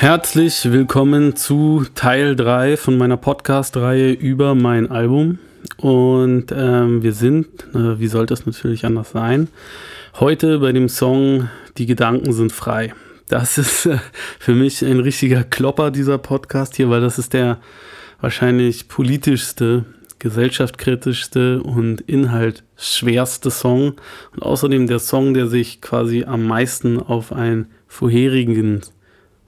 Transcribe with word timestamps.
Herzlich 0.00 0.70
willkommen 0.70 1.34
zu 1.34 1.84
Teil 1.96 2.36
3 2.36 2.76
von 2.76 2.96
meiner 2.96 3.16
Podcast-Reihe 3.16 4.12
über 4.12 4.54
mein 4.54 4.92
Album. 4.92 5.40
Und 5.76 6.52
ähm, 6.56 7.02
wir 7.02 7.12
sind, 7.12 7.48
äh, 7.74 7.98
wie 7.98 8.06
sollte 8.06 8.32
es 8.32 8.46
natürlich 8.46 8.86
anders 8.86 9.10
sein, 9.10 9.48
heute 10.20 10.60
bei 10.60 10.70
dem 10.70 10.88
Song 10.88 11.48
Die 11.78 11.86
Gedanken 11.86 12.32
sind 12.32 12.52
frei. 12.52 12.94
Das 13.26 13.58
ist 13.58 13.86
äh, 13.86 13.98
für 14.38 14.54
mich 14.54 14.84
ein 14.84 15.00
richtiger 15.00 15.42
Klopper, 15.42 15.90
dieser 15.90 16.18
Podcast 16.18 16.76
hier, 16.76 16.90
weil 16.90 17.00
das 17.00 17.18
ist 17.18 17.32
der 17.32 17.58
wahrscheinlich 18.20 18.86
politischste, 18.86 19.84
gesellschaftskritischste 20.20 21.60
und 21.60 22.02
inhaltsschwerste 22.02 23.50
Song. 23.50 23.94
Und 24.32 24.42
außerdem 24.44 24.86
der 24.86 25.00
Song, 25.00 25.34
der 25.34 25.48
sich 25.48 25.80
quasi 25.80 26.22
am 26.22 26.46
meisten 26.46 27.00
auf 27.02 27.32
einen 27.32 27.66
vorherigen 27.88 28.54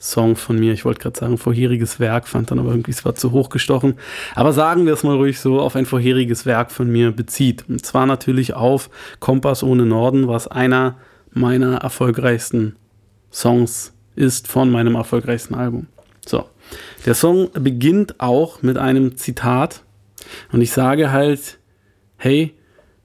Song 0.00 0.34
von 0.34 0.58
mir. 0.58 0.72
Ich 0.72 0.84
wollte 0.86 1.00
gerade 1.00 1.18
sagen, 1.18 1.36
vorheriges 1.36 2.00
Werk, 2.00 2.26
fand 2.26 2.50
dann 2.50 2.58
aber 2.58 2.70
irgendwie, 2.70 2.90
es 2.90 3.04
war 3.04 3.14
zu 3.14 3.32
hoch 3.32 3.50
gestochen. 3.50 3.94
Aber 4.34 4.52
sagen 4.52 4.86
wir 4.86 4.94
es 4.94 5.04
mal 5.04 5.14
ruhig 5.14 5.38
so, 5.38 5.60
auf 5.60 5.76
ein 5.76 5.84
vorheriges 5.84 6.46
Werk 6.46 6.72
von 6.72 6.90
mir 6.90 7.12
bezieht. 7.12 7.66
Und 7.68 7.84
zwar 7.84 8.06
natürlich 8.06 8.54
auf 8.54 8.88
Kompass 9.20 9.62
ohne 9.62 9.84
Norden, 9.84 10.26
was 10.26 10.48
einer 10.48 10.96
meiner 11.32 11.76
erfolgreichsten 11.76 12.76
Songs 13.30 13.92
ist 14.16 14.48
von 14.48 14.70
meinem 14.70 14.94
erfolgreichsten 14.94 15.54
Album. 15.54 15.86
So. 16.26 16.46
Der 17.04 17.14
Song 17.14 17.50
beginnt 17.52 18.20
auch 18.20 18.62
mit 18.62 18.78
einem 18.78 19.16
Zitat. 19.18 19.84
Und 20.50 20.62
ich 20.62 20.72
sage 20.72 21.12
halt, 21.12 21.58
hey, 22.16 22.54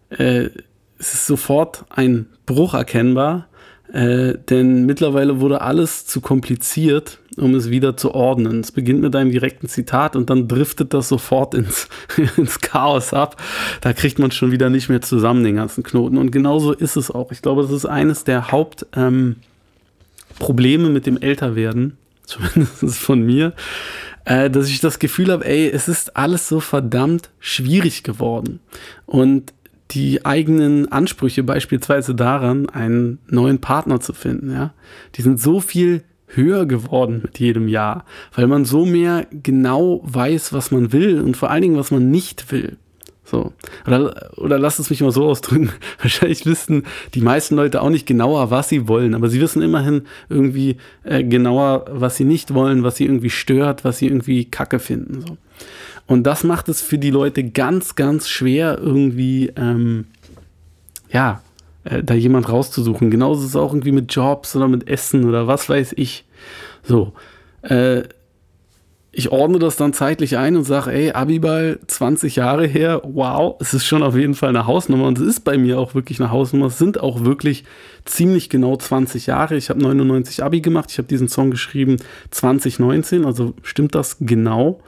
äh, 0.09 0.49
es 0.97 1.13
ist 1.13 1.27
sofort 1.27 1.85
ein 1.89 2.27
Bruch 2.45 2.73
erkennbar 2.73 3.47
äh, 3.95 4.37
denn 4.49 4.85
mittlerweile 4.85 5.39
wurde 5.39 5.61
alles 5.61 6.05
zu 6.05 6.19
kompliziert, 6.19 7.19
um 7.37 7.55
es 7.55 7.69
wieder 7.69 7.95
zu 7.95 8.13
ordnen. 8.13 8.59
Es 8.59 8.73
beginnt 8.73 8.99
mit 8.99 9.15
einem 9.15 9.31
direkten 9.31 9.69
Zitat 9.69 10.17
und 10.17 10.29
dann 10.29 10.49
driftet 10.49 10.93
das 10.93 11.07
sofort 11.07 11.53
ins, 11.53 11.87
ins 12.35 12.59
Chaos 12.59 13.13
ab. 13.13 13.41
Da 13.79 13.93
kriegt 13.93 14.19
man 14.19 14.31
schon 14.31 14.51
wieder 14.51 14.69
nicht 14.69 14.89
mehr 14.89 14.99
zusammen 14.99 15.45
den 15.45 15.55
ganzen 15.55 15.81
Knoten. 15.81 16.17
Und 16.17 16.31
genauso 16.31 16.73
ist 16.73 16.97
es 16.97 17.09
auch. 17.09 17.31
Ich 17.31 17.41
glaube, 17.41 17.61
das 17.61 17.71
ist 17.71 17.85
eines 17.85 18.25
der 18.25 18.51
Hauptprobleme 18.51 19.37
ähm, 20.87 20.93
mit 20.93 21.05
dem 21.05 21.17
Älterwerden, 21.17 21.95
zumindest 22.25 22.99
von 22.99 23.21
mir, 23.21 23.53
äh, 24.25 24.49
dass 24.49 24.67
ich 24.67 24.81
das 24.81 24.99
Gefühl 24.99 25.31
habe, 25.31 25.45
ey, 25.45 25.69
es 25.69 25.87
ist 25.87 26.17
alles 26.17 26.49
so 26.49 26.59
verdammt 26.59 27.29
schwierig 27.39 28.03
geworden. 28.03 28.59
Und 29.05 29.53
die 29.91 30.25
eigenen 30.25 30.91
Ansprüche 30.91 31.43
beispielsweise 31.43 32.15
daran, 32.15 32.69
einen 32.69 33.19
neuen 33.29 33.59
Partner 33.59 33.99
zu 33.99 34.13
finden, 34.13 34.51
ja, 34.51 34.73
die 35.15 35.21
sind 35.21 35.39
so 35.39 35.59
viel 35.59 36.03
höher 36.27 36.65
geworden 36.65 37.21
mit 37.23 37.39
jedem 37.39 37.67
Jahr, 37.67 38.03
weil 38.33 38.47
man 38.47 38.65
so 38.65 38.85
mehr 38.85 39.27
genau 39.31 40.01
weiß, 40.03 40.53
was 40.53 40.71
man 40.71 40.91
will 40.91 41.21
und 41.21 41.37
vor 41.37 41.51
allen 41.51 41.61
Dingen, 41.61 41.77
was 41.77 41.91
man 41.91 42.09
nicht 42.09 42.51
will. 42.51 42.77
So. 43.25 43.53
Oder, 43.87 44.31
oder 44.37 44.59
lasst 44.59 44.79
es 44.79 44.91
mich 44.91 45.01
mal 45.01 45.11
so 45.11 45.25
ausdrücken. 45.25 45.71
Wahrscheinlich 45.99 46.45
wissen 46.45 46.83
die 47.15 47.21
meisten 47.21 47.55
Leute 47.55 47.81
auch 47.81 47.89
nicht 47.89 48.05
genauer, 48.05 48.51
was 48.51 48.69
sie 48.69 48.87
wollen, 48.87 49.15
aber 49.15 49.29
sie 49.29 49.41
wissen 49.41 49.63
immerhin 49.63 50.03
irgendwie 50.29 50.77
äh, 51.03 51.23
genauer, 51.23 51.85
was 51.89 52.17
sie 52.17 52.25
nicht 52.25 52.53
wollen, 52.53 52.83
was 52.83 52.97
sie 52.97 53.05
irgendwie 53.05 53.31
stört, 53.31 53.83
was 53.83 53.97
sie 53.97 54.07
irgendwie 54.07 54.45
kacke 54.45 54.77
finden. 54.79 55.21
So. 55.21 55.37
Und 56.07 56.23
das 56.23 56.43
macht 56.43 56.69
es 56.69 56.81
für 56.81 56.97
die 56.97 57.09
Leute 57.09 57.43
ganz, 57.43 57.95
ganz 57.95 58.27
schwer, 58.27 58.77
irgendwie, 58.79 59.51
ähm, 59.55 60.05
ja, 61.09 61.41
äh, 61.83 62.03
da 62.03 62.13
jemand 62.13 62.49
rauszusuchen. 62.49 63.09
Genauso 63.09 63.41
ist 63.41 63.49
es 63.49 63.55
auch 63.55 63.71
irgendwie 63.73 63.91
mit 63.91 64.13
Jobs 64.13 64.55
oder 64.55 64.67
mit 64.67 64.87
Essen 64.87 65.25
oder 65.25 65.47
was 65.47 65.69
weiß 65.69 65.93
ich. 65.97 66.25
So. 66.83 67.13
Äh, 67.61 68.03
ich 69.17 69.31
ordne 69.31 69.59
das 69.59 69.77
dann 69.77 69.93
zeitlich 69.93 70.37
ein 70.37 70.57
und 70.57 70.65
sage, 70.65 70.91
ey, 70.91 71.11
Abiball, 71.11 71.79
20 71.87 72.35
Jahre 72.35 72.67
her, 72.67 73.01
wow, 73.05 73.55
es 73.61 73.73
ist 73.73 73.85
schon 73.85 74.03
auf 74.03 74.17
jeden 74.17 74.33
Fall 74.33 74.49
eine 74.49 74.67
Hausnummer 74.67 75.05
und 75.07 75.17
es 75.17 75.25
ist 75.25 75.45
bei 75.45 75.57
mir 75.57 75.79
auch 75.79 75.95
wirklich 75.95 76.19
eine 76.19 76.31
Hausnummer. 76.31 76.65
Es 76.65 76.77
sind 76.77 76.99
auch 76.99 77.23
wirklich 77.23 77.63
ziemlich 78.03 78.49
genau 78.49 78.75
20 78.75 79.27
Jahre. 79.27 79.55
Ich 79.55 79.69
habe 79.69 79.81
99 79.81 80.43
Abi 80.43 80.59
gemacht, 80.59 80.91
ich 80.91 80.97
habe 80.97 81.07
diesen 81.07 81.29
Song 81.29 81.49
geschrieben 81.49 81.95
2019, 82.31 83.23
also 83.23 83.53
stimmt 83.63 83.95
das 83.95 84.17
genau. 84.19 84.81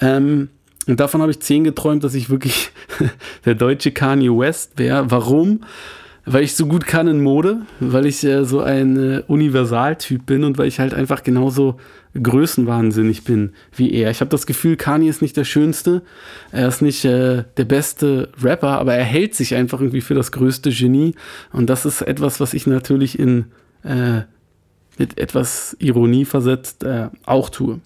Ähm, 0.00 0.48
und 0.86 1.00
davon 1.00 1.20
habe 1.20 1.30
ich 1.30 1.40
zehn 1.40 1.64
geträumt, 1.64 2.04
dass 2.04 2.14
ich 2.14 2.30
wirklich 2.30 2.70
der 3.44 3.54
deutsche 3.54 3.92
Kanye 3.92 4.30
West 4.30 4.72
wäre. 4.76 5.10
Warum? 5.10 5.60
Weil 6.24 6.42
ich 6.42 6.56
so 6.56 6.66
gut 6.66 6.86
kann 6.86 7.06
in 7.06 7.22
Mode, 7.22 7.62
weil 7.78 8.06
ich 8.06 8.24
äh, 8.24 8.44
so 8.44 8.60
ein 8.60 8.96
äh, 8.96 9.22
Universaltyp 9.28 10.26
bin 10.26 10.42
und 10.42 10.58
weil 10.58 10.66
ich 10.66 10.80
halt 10.80 10.92
einfach 10.92 11.22
genauso 11.22 11.76
größenwahnsinnig 12.20 13.24
bin 13.24 13.52
wie 13.74 13.92
er. 13.92 14.10
Ich 14.10 14.20
habe 14.20 14.30
das 14.30 14.46
Gefühl, 14.46 14.76
Kanye 14.76 15.08
ist 15.08 15.22
nicht 15.22 15.36
der 15.36 15.44
Schönste, 15.44 16.02
er 16.50 16.66
ist 16.66 16.82
nicht 16.82 17.04
äh, 17.04 17.44
der 17.56 17.64
beste 17.64 18.30
Rapper, 18.42 18.78
aber 18.80 18.94
er 18.94 19.04
hält 19.04 19.34
sich 19.34 19.54
einfach 19.54 19.80
irgendwie 19.80 20.00
für 20.00 20.14
das 20.14 20.32
größte 20.32 20.70
Genie. 20.70 21.14
Und 21.52 21.70
das 21.70 21.86
ist 21.86 22.02
etwas, 22.02 22.40
was 22.40 22.54
ich 22.54 22.66
natürlich 22.66 23.18
in 23.18 23.46
äh, 23.84 24.22
mit 24.98 25.18
etwas 25.18 25.76
Ironie 25.78 26.24
versetzt 26.24 26.82
äh, 26.82 27.08
auch 27.24 27.50
tue. 27.50 27.80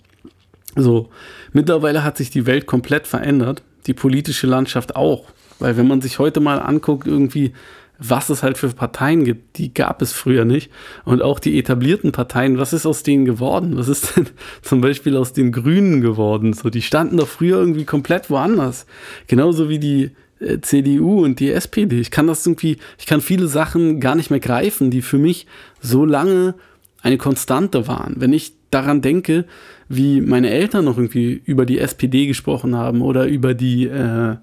So, 0.77 1.09
mittlerweile 1.53 2.05
hat 2.05 2.17
sich 2.17 2.31
die 2.31 2.47
Welt 2.47 2.67
komplett 2.67 3.07
verändert, 3.07 3.63
die 3.87 3.95
politische 3.95 4.47
Landschaft 4.47 4.97
auch. 4.97 5.25
Weil 5.59 5.77
wenn 5.77 5.89
man 5.89 6.01
sich 6.01 6.19
heute 6.19 6.41
mal 6.41 6.59
anguckt, 6.59 7.07
irgendwie, 7.07 7.53
was 7.99 8.31
es 8.31 8.43
halt 8.43 8.57
für 8.57 8.69
Parteien 8.69 9.25
gibt, 9.25 9.59
die 9.59 9.75
gab 9.75 10.01
es 10.01 10.13
früher 10.13 10.45
nicht. 10.45 10.71
Und 11.05 11.23
auch 11.23 11.39
die 11.39 11.59
etablierten 11.59 12.13
Parteien, 12.13 12.59
was 12.59 12.73
ist 12.73 12.87
aus 12.87 13.03
denen 13.03 13.27
geworden? 13.27 13.77
Was 13.77 13.89
ist 13.89 14.17
denn 14.17 14.27
zum 14.63 14.81
Beispiel 14.81 15.17
aus 15.17 15.33
den 15.33 15.53
Grünen 15.53 16.01
geworden? 16.01 16.55
So, 16.55 16.71
die 16.71 16.83
standen 16.83 17.19
doch 17.19 17.29
früher 17.29 17.59
irgendwie 17.59 17.85
komplett 17.85 18.31
woanders. 18.31 18.87
Genauso 19.27 19.69
wie 19.69 19.79
die 19.79 20.13
äh, 20.41 20.61
CDU 20.61 21.23
und 21.23 21.41
die 21.41 21.51
SPD. 21.51 22.01
Ich 22.01 22.11
kann 22.11 22.27
das 22.27 22.47
irgendwie, 22.47 22.79
ich 22.99 23.07
kann 23.07 23.21
viele 23.21 23.49
Sachen 23.49 24.01
gar 24.01 24.15
nicht 24.15 24.31
mehr 24.31 24.41
greifen, 24.41 24.91
die 24.91 25.03
für 25.03 25.19
mich 25.19 25.47
so 25.81 26.07
lange 26.07 26.55
eine 27.03 27.19
Konstante 27.19 27.87
waren. 27.87 28.15
Wenn 28.17 28.33
ich 28.33 28.55
daran 28.71 29.03
denke, 29.03 29.45
wie 29.91 30.21
meine 30.21 30.51
Eltern 30.51 30.85
noch 30.85 30.97
irgendwie 30.97 31.43
über 31.45 31.67
die 31.67 31.81
SPD 31.81 32.29
gesprochen 32.29 32.77
haben 32.77 33.03
oder 33.03 33.27
über 33.27 33.55
die 33.55 33.89
äh, 33.89 34.37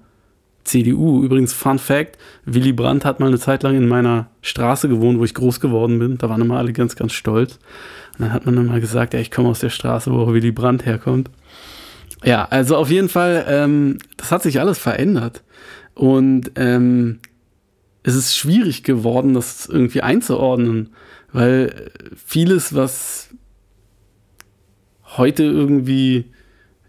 CDU. 0.62 1.24
Übrigens, 1.24 1.54
Fun 1.54 1.78
Fact: 1.78 2.18
Willy 2.44 2.72
Brandt 2.72 3.06
hat 3.06 3.18
mal 3.18 3.28
eine 3.28 3.38
Zeit 3.38 3.62
lang 3.62 3.74
in 3.74 3.88
meiner 3.88 4.28
Straße 4.42 4.90
gewohnt, 4.90 5.18
wo 5.18 5.24
ich 5.24 5.32
groß 5.32 5.60
geworden 5.60 5.98
bin. 5.98 6.18
Da 6.18 6.28
waren 6.28 6.42
immer 6.42 6.58
alle 6.58 6.74
ganz, 6.74 6.96
ganz 6.96 7.14
stolz. 7.14 7.54
Und 8.18 8.26
dann 8.26 8.32
hat 8.34 8.44
man 8.44 8.58
immer 8.58 8.78
gesagt: 8.78 9.14
Ja, 9.14 9.20
ich 9.20 9.30
komme 9.30 9.48
aus 9.48 9.60
der 9.60 9.70
Straße, 9.70 10.12
wo 10.12 10.30
Willy 10.30 10.52
Brandt 10.52 10.84
herkommt. 10.84 11.30
Ja, 12.22 12.44
also 12.50 12.76
auf 12.76 12.90
jeden 12.90 13.08
Fall, 13.08 13.46
ähm, 13.48 13.98
das 14.18 14.30
hat 14.30 14.42
sich 14.42 14.60
alles 14.60 14.78
verändert. 14.78 15.42
Und 15.94 16.52
ähm, 16.56 17.20
es 18.02 18.14
ist 18.14 18.36
schwierig 18.36 18.82
geworden, 18.82 19.32
das 19.32 19.64
irgendwie 19.64 20.02
einzuordnen, 20.02 20.90
weil 21.32 21.90
vieles, 22.22 22.74
was 22.74 23.30
heute 25.16 25.44
irgendwie, 25.44 26.26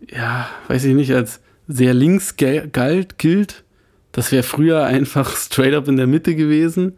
ja, 0.09 0.49
weiß 0.67 0.85
ich 0.85 0.95
nicht, 0.95 1.13
als 1.13 1.41
sehr 1.67 1.93
links 1.93 2.35
galt, 2.37 3.17
gilt. 3.17 3.63
Das 4.11 4.31
wäre 4.31 4.43
früher 4.43 4.85
einfach 4.85 5.35
straight 5.35 5.73
up 5.73 5.87
in 5.87 5.97
der 5.97 6.07
Mitte 6.07 6.35
gewesen. 6.35 6.97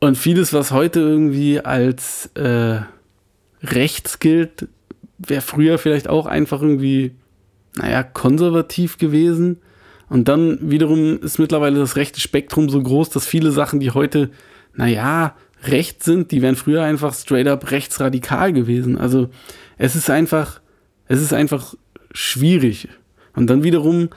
Und 0.00 0.18
vieles, 0.18 0.52
was 0.52 0.72
heute 0.72 1.00
irgendwie 1.00 1.60
als 1.60 2.26
äh, 2.34 2.80
rechts 3.62 4.18
gilt, 4.18 4.68
wäre 5.18 5.40
früher 5.40 5.78
vielleicht 5.78 6.08
auch 6.08 6.26
einfach 6.26 6.60
irgendwie, 6.60 7.12
naja, 7.76 8.02
konservativ 8.02 8.98
gewesen. 8.98 9.58
Und 10.08 10.28
dann 10.28 10.58
wiederum 10.70 11.20
ist 11.20 11.38
mittlerweile 11.38 11.78
das 11.78 11.96
rechte 11.96 12.20
Spektrum 12.20 12.68
so 12.68 12.82
groß, 12.82 13.10
dass 13.10 13.26
viele 13.26 13.50
Sachen, 13.50 13.80
die 13.80 13.90
heute, 13.90 14.30
naja, 14.74 15.34
rechts 15.68 16.04
sind, 16.04 16.30
die 16.32 16.42
wären 16.42 16.56
früher 16.56 16.82
einfach 16.82 17.14
straight 17.14 17.46
up 17.46 17.70
rechtsradikal 17.70 18.52
gewesen. 18.52 18.98
Also 18.98 19.28
es 19.78 19.96
ist 19.96 20.10
einfach, 20.10 20.60
es 21.08 21.20
ist 21.20 21.32
einfach 21.32 21.74
schwierig. 22.12 22.88
Und 23.34 23.48
dann 23.48 23.62
wiederum 23.62 24.08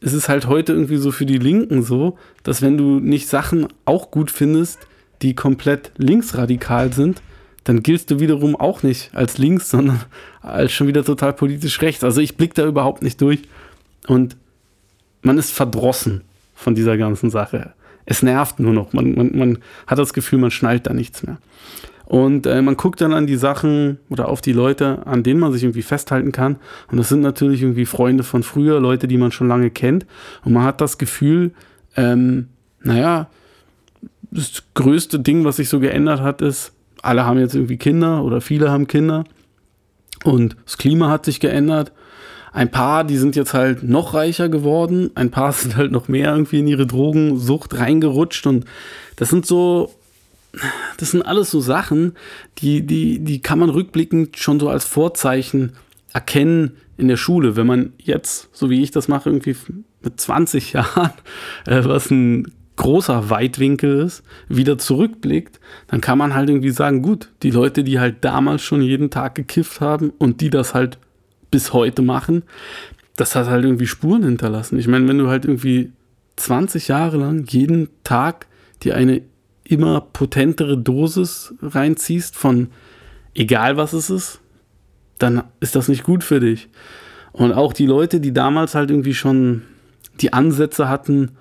ist 0.00 0.12
es 0.12 0.28
halt 0.28 0.46
heute 0.46 0.72
irgendwie 0.72 0.96
so 0.96 1.12
für 1.12 1.26
die 1.26 1.38
Linken 1.38 1.82
so, 1.82 2.18
dass 2.42 2.60
wenn 2.60 2.76
du 2.76 3.00
nicht 3.00 3.28
Sachen 3.28 3.68
auch 3.84 4.10
gut 4.10 4.30
findest, 4.30 4.80
die 5.22 5.34
komplett 5.34 5.92
linksradikal 5.96 6.92
sind, 6.92 7.22
dann 7.64 7.82
giltst 7.82 8.10
du 8.10 8.20
wiederum 8.20 8.56
auch 8.56 8.82
nicht 8.82 9.14
als 9.14 9.38
links, 9.38 9.70
sondern 9.70 10.02
als 10.42 10.72
schon 10.72 10.86
wieder 10.86 11.04
total 11.04 11.32
politisch 11.32 11.80
rechts. 11.80 12.04
Also 12.04 12.20
ich 12.20 12.36
blicke 12.36 12.54
da 12.54 12.66
überhaupt 12.66 13.02
nicht 13.02 13.20
durch 13.20 13.42
und 14.06 14.36
man 15.22 15.38
ist 15.38 15.52
verdrossen 15.52 16.20
von 16.54 16.74
dieser 16.74 16.98
ganzen 16.98 17.30
Sache. 17.30 17.72
Es 18.06 18.22
nervt 18.22 18.60
nur 18.60 18.72
noch. 18.72 18.92
Man, 18.92 19.14
man, 19.14 19.36
man 19.36 19.58
hat 19.86 19.98
das 19.98 20.12
Gefühl, 20.12 20.38
man 20.38 20.50
schnallt 20.50 20.86
da 20.86 20.92
nichts 20.92 21.22
mehr. 21.22 21.38
Und 22.06 22.46
äh, 22.46 22.60
man 22.60 22.76
guckt 22.76 23.00
dann 23.00 23.14
an 23.14 23.26
die 23.26 23.36
Sachen 23.36 23.98
oder 24.10 24.28
auf 24.28 24.40
die 24.40 24.52
Leute, 24.52 25.06
an 25.06 25.22
denen 25.22 25.40
man 25.40 25.52
sich 25.52 25.62
irgendwie 25.62 25.82
festhalten 25.82 26.32
kann. 26.32 26.56
Und 26.90 26.98
das 26.98 27.08
sind 27.08 27.20
natürlich 27.20 27.62
irgendwie 27.62 27.86
Freunde 27.86 28.24
von 28.24 28.42
früher, 28.42 28.78
Leute, 28.78 29.08
die 29.08 29.16
man 29.16 29.32
schon 29.32 29.48
lange 29.48 29.70
kennt. 29.70 30.04
Und 30.44 30.52
man 30.52 30.64
hat 30.64 30.80
das 30.80 30.98
Gefühl, 30.98 31.52
ähm, 31.96 32.48
naja, 32.82 33.28
das 34.30 34.64
größte 34.74 35.20
Ding, 35.20 35.44
was 35.44 35.56
sich 35.56 35.68
so 35.68 35.80
geändert 35.80 36.20
hat, 36.20 36.42
ist, 36.42 36.72
alle 37.00 37.24
haben 37.24 37.38
jetzt 37.38 37.54
irgendwie 37.54 37.78
Kinder 37.78 38.22
oder 38.22 38.40
viele 38.40 38.70
haben 38.70 38.86
Kinder. 38.86 39.24
Und 40.24 40.56
das 40.64 40.76
Klima 40.76 41.08
hat 41.08 41.24
sich 41.24 41.40
geändert. 41.40 41.92
Ein 42.54 42.70
paar, 42.70 43.02
die 43.02 43.16
sind 43.16 43.34
jetzt 43.34 43.52
halt 43.52 43.82
noch 43.82 44.14
reicher 44.14 44.48
geworden. 44.48 45.10
Ein 45.16 45.32
paar 45.32 45.52
sind 45.52 45.76
halt 45.76 45.90
noch 45.90 46.06
mehr 46.06 46.32
irgendwie 46.32 46.60
in 46.60 46.68
ihre 46.68 46.86
Drogensucht 46.86 47.76
reingerutscht. 47.76 48.46
Und 48.46 48.64
das 49.16 49.28
sind 49.28 49.44
so, 49.44 49.92
das 50.96 51.10
sind 51.10 51.22
alles 51.22 51.50
so 51.50 51.60
Sachen, 51.60 52.14
die, 52.58 52.86
die, 52.86 53.18
die 53.18 53.42
kann 53.42 53.58
man 53.58 53.70
rückblickend 53.70 54.38
schon 54.38 54.60
so 54.60 54.68
als 54.68 54.84
Vorzeichen 54.84 55.72
erkennen 56.12 56.76
in 56.96 57.08
der 57.08 57.16
Schule. 57.16 57.56
Wenn 57.56 57.66
man 57.66 57.92
jetzt, 57.98 58.48
so 58.52 58.70
wie 58.70 58.82
ich 58.84 58.92
das 58.92 59.08
mache, 59.08 59.30
irgendwie 59.30 59.56
mit 60.02 60.20
20 60.20 60.72
Jahren, 60.74 61.10
äh, 61.66 61.84
was 61.84 62.12
ein 62.12 62.52
großer 62.76 63.30
Weitwinkel 63.30 64.00
ist, 64.00 64.22
wieder 64.48 64.78
zurückblickt, 64.78 65.58
dann 65.88 66.00
kann 66.00 66.18
man 66.18 66.34
halt 66.34 66.48
irgendwie 66.50 66.70
sagen, 66.70 67.02
gut, 67.02 67.30
die 67.42 67.50
Leute, 67.50 67.82
die 67.82 67.98
halt 67.98 68.24
damals 68.24 68.62
schon 68.62 68.80
jeden 68.80 69.10
Tag 69.10 69.34
gekifft 69.34 69.80
haben 69.80 70.10
und 70.18 70.40
die 70.40 70.50
das 70.50 70.72
halt 70.72 70.98
bis 71.54 71.72
heute 71.72 72.02
machen, 72.02 72.42
das 73.14 73.36
hat 73.36 73.46
halt 73.46 73.64
irgendwie 73.64 73.86
Spuren 73.86 74.24
hinterlassen. 74.24 74.76
Ich 74.76 74.88
meine, 74.88 75.06
wenn 75.06 75.18
du 75.18 75.28
halt 75.28 75.44
irgendwie 75.44 75.92
20 76.34 76.88
Jahre 76.88 77.16
lang 77.16 77.44
jeden 77.48 77.90
Tag 78.02 78.48
dir 78.82 78.96
eine 78.96 79.22
immer 79.62 80.00
potentere 80.00 80.76
Dosis 80.76 81.54
reinziehst 81.62 82.34
von 82.34 82.70
egal 83.34 83.76
was 83.76 83.92
es 83.92 84.10
ist, 84.10 84.40
dann 85.18 85.44
ist 85.60 85.76
das 85.76 85.86
nicht 85.86 86.02
gut 86.02 86.24
für 86.24 86.40
dich. 86.40 86.68
Und 87.30 87.52
auch 87.52 87.72
die 87.72 87.86
Leute, 87.86 88.18
die 88.18 88.32
damals 88.32 88.74
halt 88.74 88.90
irgendwie 88.90 89.14
schon 89.14 89.62
die 90.20 90.32
Ansätze 90.32 90.88
hatten, 90.88 91.36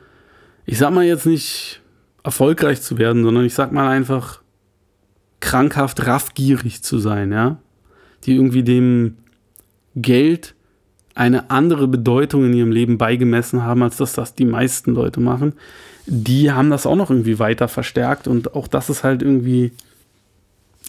ich 0.68 0.78
sag 0.78 0.94
mal 0.94 1.06
jetzt 1.06 1.26
nicht 1.26 1.82
erfolgreich 2.24 2.84
zu 2.84 3.00
werden, 3.00 3.24
sondern 3.24 3.46
ich 3.46 3.56
sag 3.56 3.72
mal 3.72 3.90
einfach 3.90 4.44
krankhaft 5.40 6.06
raffgierig 6.06 6.84
zu 6.84 7.00
sein, 7.00 7.32
ja. 7.32 7.58
Die 8.26 8.36
irgendwie 8.36 8.64
dem 8.64 9.18
Geld 9.96 10.56
eine 11.16 11.52
andere 11.52 11.88
Bedeutung 11.88 12.46
in 12.46 12.54
ihrem 12.54 12.72
Leben 12.72 12.98
beigemessen 12.98 13.64
haben, 13.64 13.84
als 13.84 13.98
dass 13.98 14.14
das 14.14 14.34
die 14.34 14.46
meisten 14.46 14.94
Leute 14.94 15.20
machen. 15.20 15.54
Die 16.06 16.52
haben 16.52 16.70
das 16.70 16.86
auch 16.86 16.96
noch 16.96 17.10
irgendwie 17.10 17.40
weiter 17.40 17.68
verstärkt 17.68 18.28
und 18.28 18.56
auch 18.56 18.68
das 18.68 18.90
ist 18.90 19.04
halt 19.04 19.22
irgendwie 19.22 19.72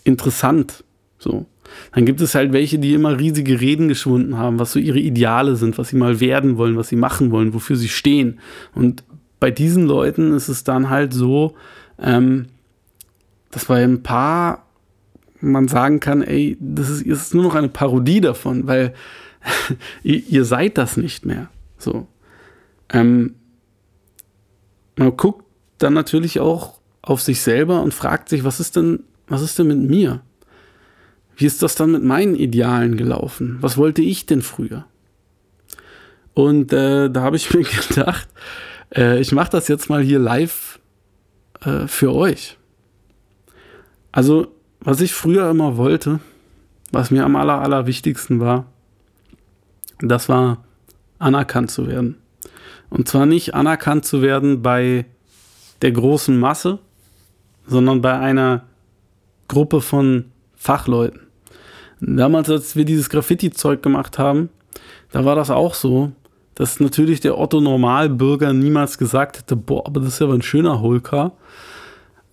interessant. 0.05 0.83
So. 1.19 1.47
Dann 1.93 2.05
gibt 2.05 2.21
es 2.21 2.35
halt 2.35 2.53
welche, 2.53 2.79
die 2.79 2.95
immer 2.95 3.19
riesige 3.19 3.61
Reden 3.61 3.89
geschwunden 3.89 4.37
haben, 4.37 4.59
was 4.59 4.73
so 4.73 4.79
ihre 4.79 4.99
Ideale 4.99 5.57
sind, 5.57 5.79
was 5.79 5.89
sie 5.89 5.97
mal 5.97 6.21
werden 6.21 6.57
wollen, 6.57 6.77
was 6.77 6.89
sie 6.89 6.97
machen 6.97 7.31
wollen, 7.31 7.55
wofür 7.55 7.77
sie 7.77 7.89
stehen. 7.89 8.39
Und 8.75 9.05
bei 9.41 9.51
diesen 9.51 9.87
Leuten 9.87 10.33
ist 10.33 10.49
es 10.49 10.65
dann 10.65 10.91
halt 10.91 11.13
so, 11.13 11.55
ähm, 11.99 12.47
dass 13.51 13.67
bei 13.67 13.83
ein 13.85 14.03
paar 14.03 14.67
man 15.45 15.69
sagen 15.69 16.01
kann, 16.01 16.23
ey, 16.23 16.57
das 16.61 16.89
ist, 16.89 17.03
ist 17.03 17.35
nur 17.35 17.45
noch 17.45 17.55
eine 17.55 17.69
Parodie 17.69 18.21
davon, 18.21 18.67
weil 18.67 18.95
ihr, 20.03 20.45
seid 20.45 20.79
das 20.79 20.97
nicht 20.97 21.27
mehr. 21.27 21.49
So. 21.79 22.07
Ähm, 22.91 23.35
man 24.97 25.17
guckt 25.17 25.45
dann 25.79 25.93
natürlich 25.93 26.41
auch 26.41 26.81
auf 27.03 27.21
sich 27.21 27.43
selber 27.43 27.83
und 27.83 27.93
fragt 27.93 28.29
sich, 28.29 28.45
was 28.45 28.61
ist 28.61 28.77
denn, 28.77 29.05
was 29.27 29.43
ist 29.43 29.59
denn 29.59 29.67
mit 29.67 29.79
mir? 29.79 30.23
Wie 31.37 31.47
ist 31.47 31.63
das 31.63 31.75
dann 31.75 31.93
mit 31.93 32.05
meinen 32.05 32.37
Idealen 32.37 32.97
gelaufen? 32.97 33.59
Was 33.61 33.77
wollte 33.77 34.03
ich 34.03 34.27
denn 34.27 34.43
früher? 34.43 34.87
Und 36.33 36.73
äh, 36.73 37.11
da 37.11 37.23
habe 37.23 37.37
ich 37.37 37.53
mir 37.55 37.65
gedacht, 37.65 38.29
äh, 38.95 39.21
ich 39.21 39.33
mache 39.33 39.51
das 39.51 39.69
jetzt 39.69 39.89
mal 39.89 40.03
hier 40.03 40.19
live 40.19 40.81
äh, 41.61 41.87
für 41.87 42.13
euch. 42.15 42.57
Also, 44.13 44.54
was 44.85 45.01
ich 45.01 45.15
früher 45.15 45.51
immer 45.51 45.77
wollte, 45.77 46.21
was 46.93 47.11
mir 47.11 47.25
am 47.25 47.37
aller, 47.37 47.61
aller 47.61 47.87
wichtigsten 47.87 48.41
war, 48.41 48.67
das 49.99 50.29
war 50.29 50.65
anerkannt 51.19 51.71
zu 51.71 51.89
werden. 51.89 52.17
Und 52.91 53.09
zwar 53.09 53.27
nicht 53.27 53.55
anerkannt 53.55 54.05
zu 54.05 54.23
werden 54.23 54.63
bei 54.63 55.07
der 55.83 55.93
großen 55.93 56.39
Masse, 56.39 56.79
sondern 57.67 58.03
bei 58.03 58.19
einer 58.19 58.63
Gruppe 59.49 59.81
von 59.81 60.27
Fachleuten. 60.55 61.21
Damals, 62.01 62.51
als 62.51 62.77
wir 62.77 62.85
dieses 62.85 63.09
Graffiti-Zeug 63.09 63.83
gemacht 63.83 64.19
haben, 64.19 64.51
da 65.13 65.25
war 65.25 65.37
das 65.37 65.51
auch 65.51 65.75
so, 65.75 66.13
dass 66.55 66.79
natürlich 66.79 67.21
der 67.21 67.39
Otto 67.39 67.61
Normalbürger 67.61 68.53
niemals 68.53 68.99
gesagt 68.99 69.39
hätte, 69.39 69.57
boah, 69.57 69.87
aber 69.87 70.01
das 70.01 70.15
ist 70.15 70.21
ja 70.21 70.29
ein 70.29 70.43
schöner 70.43 70.81
Holker, 70.81 71.33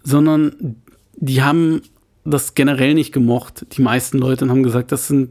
sondern 0.04 0.76
die 1.16 1.42
haben 1.42 1.82
das 2.24 2.54
generell 2.54 2.94
nicht 2.94 3.12
gemocht. 3.12 3.66
Die 3.78 3.82
meisten 3.82 4.18
Leute 4.18 4.48
haben 4.48 4.64
gesagt, 4.64 4.92
das 4.92 5.08
sind 5.08 5.30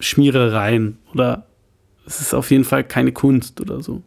Schmierereien 0.00 0.98
oder 1.12 1.46
es 2.06 2.20
ist 2.20 2.34
auf 2.34 2.50
jeden 2.50 2.64
Fall 2.64 2.84
keine 2.84 3.12
Kunst 3.12 3.60
oder 3.60 3.82
so. 3.82 4.02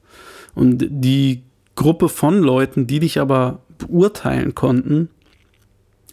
Und 0.55 0.85
die 0.89 1.43
Gruppe 1.75 2.09
von 2.09 2.39
Leuten, 2.39 2.87
die 2.87 2.99
dich 2.99 3.19
aber 3.19 3.61
beurteilen 3.77 4.55
konnten, 4.55 5.09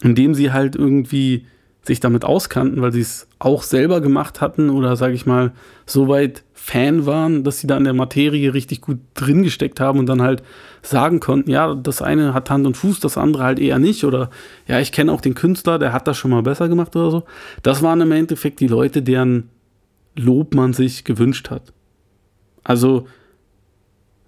indem 0.01 0.35
sie 0.35 0.51
halt 0.51 0.75
irgendwie 0.75 1.45
sich 1.85 1.99
damit 1.99 2.25
auskannten, 2.25 2.81
weil 2.81 2.91
sie 2.91 3.01
es 3.01 3.27
auch 3.37 3.63
selber 3.63 4.01
gemacht 4.01 4.41
hatten 4.41 4.69
oder 4.69 4.95
sage 4.95 5.13
ich 5.13 5.25
mal 5.25 5.51
so 5.85 6.07
weit 6.07 6.43
Fan 6.53 7.05
waren, 7.05 7.43
dass 7.43 7.59
sie 7.59 7.67
da 7.67 7.77
in 7.77 7.83
der 7.83 7.93
Materie 7.93 8.53
richtig 8.53 8.81
gut 8.81 8.97
drin 9.13 9.43
gesteckt 9.43 9.79
haben 9.79 9.99
und 9.99 10.07
dann 10.07 10.23
halt 10.23 10.41
sagen 10.81 11.19
konnten, 11.19 11.51
ja, 11.51 11.75
das 11.75 12.01
eine 12.01 12.33
hat 12.33 12.49
Hand 12.49 12.65
und 12.65 12.75
Fuß, 12.75 12.99
das 13.01 13.17
andere 13.17 13.43
halt 13.43 13.59
eher 13.59 13.77
nicht 13.77 14.03
oder 14.03 14.31
ja, 14.67 14.79
ich 14.79 14.91
kenne 14.91 15.11
auch 15.11 15.21
den 15.21 15.35
Künstler, 15.35 15.77
der 15.77 15.93
hat 15.93 16.07
das 16.07 16.17
schon 16.17 16.31
mal 16.31 16.41
besser 16.41 16.67
gemacht 16.67 16.95
oder 16.95 17.11
so. 17.11 17.23
Das 17.61 17.83
waren 17.83 18.01
im 18.01 18.11
Endeffekt 18.11 18.59
die 18.61 18.67
Leute, 18.67 19.03
deren 19.03 19.49
Lob 20.15 20.55
man 20.55 20.73
sich 20.73 21.03
gewünscht 21.03 21.51
hat. 21.51 21.71
Also 22.63 23.05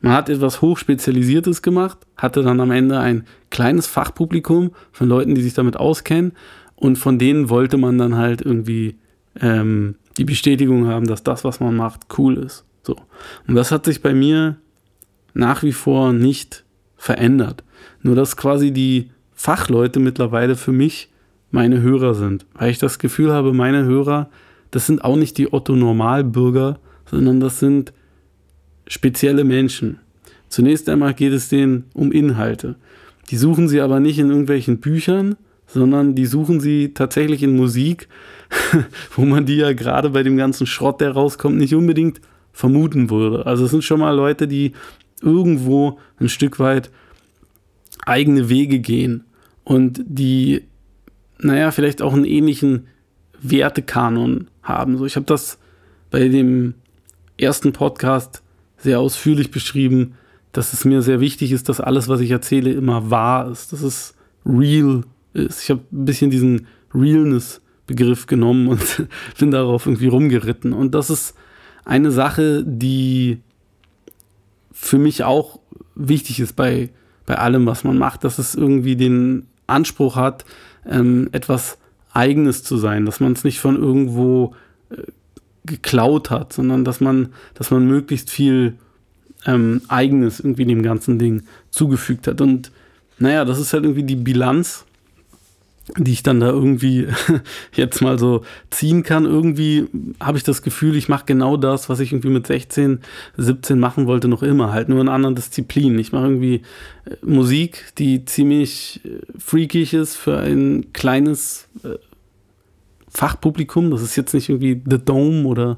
man 0.01 0.13
hat 0.13 0.29
etwas 0.29 0.61
Hochspezialisiertes 0.61 1.63
gemacht, 1.63 1.97
hatte 2.15 2.43
dann 2.43 2.59
am 2.59 2.69
Ende 2.69 2.99
ein 2.99 3.25
kleines 3.49 3.87
Fachpublikum 3.87 4.71
von 4.91 5.07
Leuten, 5.09 5.33
die 5.33 5.41
sich 5.41 5.55
damit 5.55 5.77
auskennen 5.77 6.33
und 6.77 6.97
von 6.97 7.19
denen 7.19 7.49
wollte 7.49 7.77
man 7.77 7.97
dann 7.97 8.15
halt 8.15 8.41
irgendwie 8.41 8.95
ähm, 9.41 9.95
die 10.17 10.25
Bestätigung 10.25 10.87
haben, 10.87 11.07
dass 11.07 11.23
das, 11.23 11.43
was 11.43 11.59
man 11.59 11.75
macht, 11.75 12.01
cool 12.17 12.37
ist. 12.37 12.63
So. 12.83 12.95
Und 13.47 13.55
das 13.55 13.71
hat 13.71 13.85
sich 13.85 14.01
bei 14.01 14.13
mir 14.13 14.55
nach 15.33 15.63
wie 15.63 15.73
vor 15.73 16.13
nicht 16.13 16.63
verändert. 16.95 17.63
Nur 18.01 18.15
dass 18.15 18.37
quasi 18.37 18.71
die 18.71 19.11
Fachleute 19.33 19.99
mittlerweile 19.99 20.55
für 20.55 20.71
mich 20.71 21.11
meine 21.51 21.81
Hörer 21.81 22.13
sind. 22.13 22.45
Weil 22.53 22.71
ich 22.71 22.79
das 22.79 22.99
Gefühl 22.99 23.31
habe, 23.31 23.53
meine 23.53 23.83
Hörer, 23.83 24.29
das 24.71 24.85
sind 24.85 25.03
auch 25.03 25.15
nicht 25.15 25.37
die 25.37 25.51
Otto-Normalbürger, 25.51 26.79
sondern 27.09 27.39
das 27.39 27.59
sind 27.59 27.93
spezielle 28.87 29.43
Menschen. 29.43 29.99
Zunächst 30.49 30.87
einmal 30.89 31.13
geht 31.13 31.33
es 31.33 31.49
denen 31.49 31.85
um 31.93 32.11
Inhalte. 32.11 32.75
Die 33.29 33.37
suchen 33.37 33.67
sie 33.67 33.81
aber 33.81 33.99
nicht 33.99 34.19
in 34.19 34.29
irgendwelchen 34.29 34.79
Büchern, 34.79 35.35
sondern 35.67 36.15
die 36.15 36.25
suchen 36.25 36.59
sie 36.59 36.93
tatsächlich 36.93 37.43
in 37.43 37.55
Musik, 37.55 38.07
wo 39.15 39.25
man 39.25 39.45
die 39.45 39.57
ja 39.57 39.73
gerade 39.73 40.09
bei 40.09 40.23
dem 40.23 40.37
ganzen 40.37 40.65
Schrott, 40.65 41.01
der 41.01 41.11
rauskommt, 41.11 41.57
nicht 41.57 41.75
unbedingt 41.75 42.21
vermuten 42.53 43.09
würde. 43.09 43.45
Also 43.45 43.65
es 43.65 43.71
sind 43.71 43.83
schon 43.83 43.99
mal 43.99 44.15
Leute, 44.15 44.47
die 44.47 44.71
irgendwo 45.21 45.99
ein 46.19 46.29
Stück 46.29 46.59
weit 46.59 46.89
eigene 48.05 48.49
Wege 48.49 48.79
gehen 48.79 49.25
und 49.63 50.01
die, 50.07 50.63
naja, 51.39 51.71
vielleicht 51.71 52.01
auch 52.01 52.13
einen 52.13 52.25
ähnlichen 52.25 52.87
Wertekanon 53.41 54.47
haben. 54.63 54.97
So, 54.97 55.05
ich 55.05 55.15
habe 55.15 55.25
das 55.25 55.59
bei 56.09 56.27
dem 56.29 56.75
ersten 57.37 57.73
Podcast 57.73 58.41
sehr 58.77 58.99
ausführlich 58.99 59.51
beschrieben, 59.51 60.13
dass 60.51 60.73
es 60.73 60.85
mir 60.85 61.01
sehr 61.01 61.19
wichtig 61.19 61.51
ist, 61.51 61.69
dass 61.69 61.81
alles, 61.81 62.07
was 62.07 62.21
ich 62.21 62.31
erzähle, 62.31 62.71
immer 62.71 63.11
wahr 63.11 63.51
ist, 63.51 63.73
dass 63.73 63.81
es 63.81 64.15
real 64.45 65.03
ist. 65.37 65.63
Ich 65.63 65.69
habe 65.69 65.81
ein 65.91 66.05
bisschen 66.05 66.29
diesen 66.29 66.67
Realness-Begriff 66.93 68.27
genommen 68.27 68.67
und 68.67 69.07
bin 69.39 69.51
darauf 69.51 69.85
irgendwie 69.85 70.07
rumgeritten. 70.07 70.73
Und 70.73 70.93
das 70.93 71.09
ist 71.09 71.35
eine 71.85 72.11
Sache, 72.11 72.63
die 72.65 73.39
für 74.71 74.97
mich 74.97 75.23
auch 75.23 75.59
wichtig 75.95 76.39
ist 76.39 76.55
bei, 76.55 76.89
bei 77.25 77.37
allem, 77.37 77.65
was 77.65 77.83
man 77.83 77.97
macht, 77.97 78.23
dass 78.23 78.39
es 78.39 78.55
irgendwie 78.55 78.95
den 78.95 79.47
Anspruch 79.65 80.15
hat, 80.15 80.45
ähm, 80.85 81.29
etwas 81.31 81.77
Eigenes 82.13 82.63
zu 82.63 82.77
sein, 82.77 83.05
dass 83.05 83.19
man 83.19 83.33
es 83.33 83.43
nicht 83.43 83.59
von 83.59 83.75
irgendwo 83.75 84.55
äh, 84.89 85.03
geklaut 85.65 86.29
hat, 86.29 86.53
sondern 86.53 86.85
dass 86.85 87.01
man, 87.01 87.29
dass 87.53 87.71
man 87.71 87.85
möglichst 87.85 88.29
viel 88.29 88.75
ähm, 89.45 89.81
Eigenes 89.87 90.39
irgendwie 90.39 90.65
dem 90.65 90.81
ganzen 90.83 91.19
Ding 91.19 91.43
zugefügt 91.69 92.27
hat. 92.27 92.41
Und 92.41 92.71
naja, 93.19 93.45
das 93.45 93.59
ist 93.59 93.73
halt 93.73 93.83
irgendwie 93.83 94.03
die 94.03 94.15
Bilanz 94.15 94.85
die 95.95 96.11
ich 96.11 96.23
dann 96.23 96.39
da 96.39 96.49
irgendwie 96.49 97.07
jetzt 97.73 98.01
mal 98.01 98.19
so 98.19 98.43
ziehen 98.69 99.03
kann. 99.03 99.25
Irgendwie 99.25 99.85
habe 100.19 100.37
ich 100.37 100.43
das 100.43 100.61
Gefühl, 100.61 100.95
ich 100.95 101.07
mache 101.07 101.25
genau 101.25 101.55
das, 101.55 101.87
was 101.87 101.99
ich 101.99 102.11
irgendwie 102.11 102.29
mit 102.29 102.47
16, 102.47 102.99
17 103.37 103.79
machen 103.79 104.05
wollte, 104.05 104.27
noch 104.27 104.43
immer, 104.43 104.73
halt 104.73 104.89
nur 104.89 104.99
in 104.99 105.07
anderen 105.07 105.35
Disziplinen. 105.35 105.97
Ich 105.99 106.11
mache 106.11 106.25
irgendwie 106.25 106.61
äh, 107.05 107.15
Musik, 107.25 107.93
die 107.97 108.25
ziemlich 108.25 109.01
äh, 109.05 109.19
freakig 109.39 109.93
ist 109.93 110.15
für 110.15 110.37
ein 110.37 110.91
kleines, 110.93 111.69
äh, 111.83 111.97
Fachpublikum. 113.17 113.89
Das 113.91 114.01
ist 114.01 114.15
jetzt 114.15 114.33
nicht 114.33 114.49
irgendwie 114.49 114.81
The 114.85 114.99
Dome 115.03 115.47
oder 115.47 115.77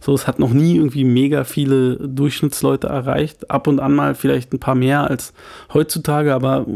so. 0.00 0.14
Es 0.14 0.26
hat 0.26 0.38
noch 0.38 0.52
nie 0.52 0.76
irgendwie 0.76 1.04
mega 1.04 1.44
viele 1.44 1.96
Durchschnittsleute 1.96 2.88
erreicht. 2.88 3.50
Ab 3.50 3.66
und 3.66 3.80
an 3.80 3.94
mal 3.94 4.14
vielleicht 4.14 4.52
ein 4.52 4.58
paar 4.58 4.74
mehr 4.74 5.08
als 5.08 5.32
heutzutage, 5.72 6.34
aber 6.34 6.66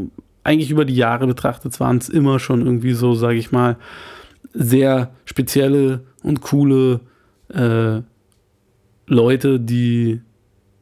eigentlich 0.44 0.70
über 0.70 0.84
die 0.84 0.94
Jahre 0.94 1.26
betrachtet 1.26 1.80
waren 1.80 1.98
es 1.98 2.08
immer 2.08 2.38
schon 2.38 2.64
irgendwie 2.64 2.92
so, 2.92 3.14
sage 3.14 3.38
ich 3.38 3.50
mal, 3.50 3.76
sehr 4.52 5.12
spezielle 5.24 6.04
und 6.22 6.42
coole 6.42 7.00
äh, 7.48 8.02
Leute, 9.06 9.58
die 9.58 10.20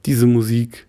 diese 0.05 0.27
Musik 0.27 0.87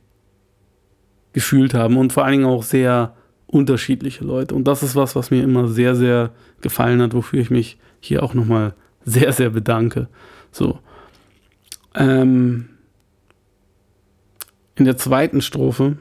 gefühlt 1.34 1.74
haben 1.74 1.98
und 1.98 2.14
vor 2.14 2.26
allen 2.26 2.34
Dingen 2.34 2.46
auch 2.46 2.64
sehr 2.64 3.16
unterschiedliche 3.48 4.24
Leute. 4.24 4.56
Und 4.56 4.66
das 4.66 4.84
ist 4.84 4.96
was, 4.96 5.16
was 5.16 5.32
mir 5.32 5.44
immer 5.44 5.68
sehr, 5.68 5.96
sehr 5.96 6.32
gefallen 6.62 7.02
hat, 7.02 7.14
wofür 7.14 7.40
ich 7.40 7.52
mich 7.52 7.78
hier 8.00 8.24
auch 8.24 8.34
nochmal 8.34 8.74
sehr, 9.06 9.32
sehr 9.34 9.52
bedanke. 9.52 10.08
So. 10.52 10.80
Ähm, 11.96 12.70
in 14.76 14.86
der 14.86 14.98
zweiten 14.98 15.42
Strophe 15.42 15.98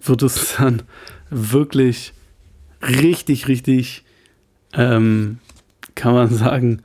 wird 0.00 0.22
es 0.22 0.56
dann 0.56 0.82
wirklich 1.30 2.12
richtig, 2.82 3.48
richtig, 3.48 4.04
ähm, 4.72 5.38
kann 5.94 6.14
man 6.14 6.28
sagen, 6.28 6.82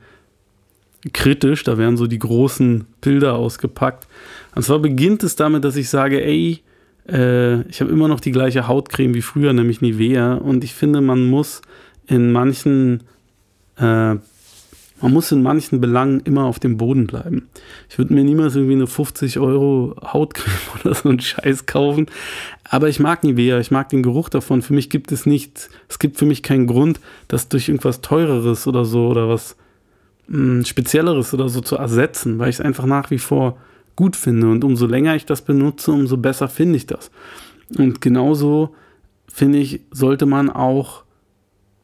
kritisch. 1.12 1.64
Da 1.64 1.78
werden 1.78 1.96
so 1.96 2.06
die 2.06 2.18
großen 2.18 2.86
Bilder 3.00 3.34
ausgepackt. 3.34 4.06
Und 4.54 4.62
zwar 4.62 4.78
beginnt 4.78 5.22
es 5.22 5.36
damit, 5.36 5.64
dass 5.64 5.76
ich 5.76 5.88
sage, 5.88 6.22
ey, 6.24 6.62
äh, 7.08 7.62
ich 7.68 7.80
habe 7.80 7.90
immer 7.90 8.08
noch 8.08 8.20
die 8.20 8.32
gleiche 8.32 8.66
Hautcreme 8.66 9.14
wie 9.14 9.22
früher, 9.22 9.52
nämlich 9.52 9.80
Nivea. 9.80 10.34
Und 10.34 10.64
ich 10.64 10.74
finde, 10.74 11.00
man 11.00 11.28
muss 11.28 11.62
in 12.06 12.32
manchen, 12.32 13.02
äh, 13.76 14.16
man 15.04 15.12
muss 15.12 15.30
in 15.32 15.42
manchen 15.42 15.82
Belangen 15.82 16.20
immer 16.20 16.44
auf 16.44 16.58
dem 16.58 16.78
Boden 16.78 17.06
bleiben. 17.06 17.50
Ich 17.90 17.98
würde 17.98 18.14
mir 18.14 18.24
niemals 18.24 18.56
irgendwie 18.56 18.72
eine 18.72 18.86
50 18.86 19.38
Euro 19.38 19.94
Hautcreme 20.02 20.56
oder 20.82 20.94
so 20.94 21.10
einen 21.10 21.20
Scheiß 21.20 21.66
kaufen. 21.66 22.06
Aber 22.64 22.88
ich 22.88 23.00
mag 23.00 23.22
Nivea, 23.22 23.60
ich 23.60 23.70
mag 23.70 23.90
den 23.90 24.02
Geruch 24.02 24.30
davon. 24.30 24.62
Für 24.62 24.72
mich 24.72 24.88
gibt 24.88 25.12
es 25.12 25.26
nicht, 25.26 25.68
es 25.90 25.98
gibt 25.98 26.16
für 26.16 26.24
mich 26.24 26.42
keinen 26.42 26.66
Grund, 26.66 27.00
das 27.28 27.50
durch 27.50 27.68
irgendwas 27.68 28.00
teureres 28.00 28.66
oder 28.66 28.86
so 28.86 29.08
oder 29.08 29.28
was 29.28 29.56
mh, 30.28 30.38
hm, 30.38 30.64
Spezielleres 30.64 31.34
oder 31.34 31.50
so 31.50 31.60
zu 31.60 31.76
ersetzen, 31.76 32.38
weil 32.38 32.48
ich 32.48 32.56
es 32.56 32.60
einfach 32.62 32.86
nach 32.86 33.10
wie 33.10 33.18
vor 33.18 33.58
gut 33.96 34.16
finde. 34.16 34.48
Und 34.48 34.64
umso 34.64 34.86
länger 34.86 35.14
ich 35.16 35.26
das 35.26 35.42
benutze, 35.42 35.92
umso 35.92 36.16
besser 36.16 36.48
finde 36.48 36.76
ich 36.76 36.86
das. 36.86 37.10
Und 37.76 38.00
genauso 38.00 38.74
finde 39.28 39.58
ich, 39.58 39.82
sollte 39.90 40.24
man 40.24 40.48
auch 40.48 41.03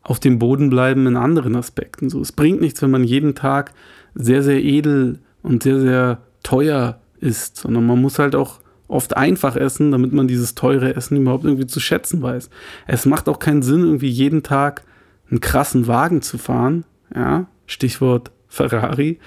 auf 0.02 0.21
dem 0.21 0.38
Boden 0.38 0.71
bleiben 0.71 1.07
in 1.07 1.16
anderen 1.16 1.57
Aspekten. 1.57 2.09
So, 2.11 2.21
es 2.21 2.33
bringt 2.33 2.61
nichts, 2.61 2.83
wenn 2.83 2.90
man 2.90 3.04
jeden 3.04 3.35
Tag 3.35 3.73
sehr, 4.14 4.42
sehr 4.42 4.62
edel 4.62 5.19
und 5.42 5.62
sehr, 5.62 5.80
sehr 5.80 6.19
teuer 6.42 7.00
isst, 7.21 7.59
sondern 7.59 7.87
man 7.87 8.00
muss 8.00 8.19
halt 8.19 8.35
auch 8.35 8.61
oft 8.88 9.16
einfach 9.16 9.57
essen, 9.57 9.92
damit 9.92 10.12
man 10.12 10.26
dieses 10.26 10.54
teure 10.54 10.97
Essen 10.97 11.16
überhaupt 11.16 11.45
irgendwie 11.45 11.66
zu 11.66 11.80
schätzen 11.80 12.23
weiß. 12.23 12.50
Es 12.87 13.07
macht 13.07 13.28
auch 13.28 13.38
keinen 13.38 13.62
Sinn, 13.62 13.83
irgendwie 13.83 14.09
jeden 14.09 14.42
Tag 14.42 14.83
einen 15.30 15.40
krassen 15.40 15.87
Wagen 15.87 16.23
zu 16.23 16.38
fahren, 16.38 16.85
ja, 17.14 17.47
Stichwort 17.66 18.33
Ferrari, 18.49 19.21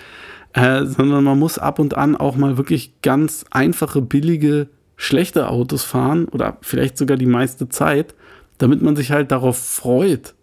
äh, 0.54 0.86
sondern 0.86 1.24
man 1.24 1.40
muss 1.40 1.58
ab 1.58 1.80
und 1.80 1.96
an 1.96 2.16
auch 2.18 2.36
mal 2.36 2.58
wirklich 2.58 3.02
ganz 3.02 3.46
einfache, 3.52 4.02
billige, 4.02 4.68
schlechte 4.98 5.48
Autos 5.50 5.84
fahren 5.84 6.26
oder 6.26 6.58
vielleicht 6.62 6.98
sogar 6.98 7.18
die 7.18 7.26
meiste 7.26 7.70
Zeit, 7.70 8.16
damit 8.58 8.82
man 8.82 8.96
sich 8.96 9.12
halt 9.12 9.32
darauf 9.32 9.58
freut, 9.58 10.36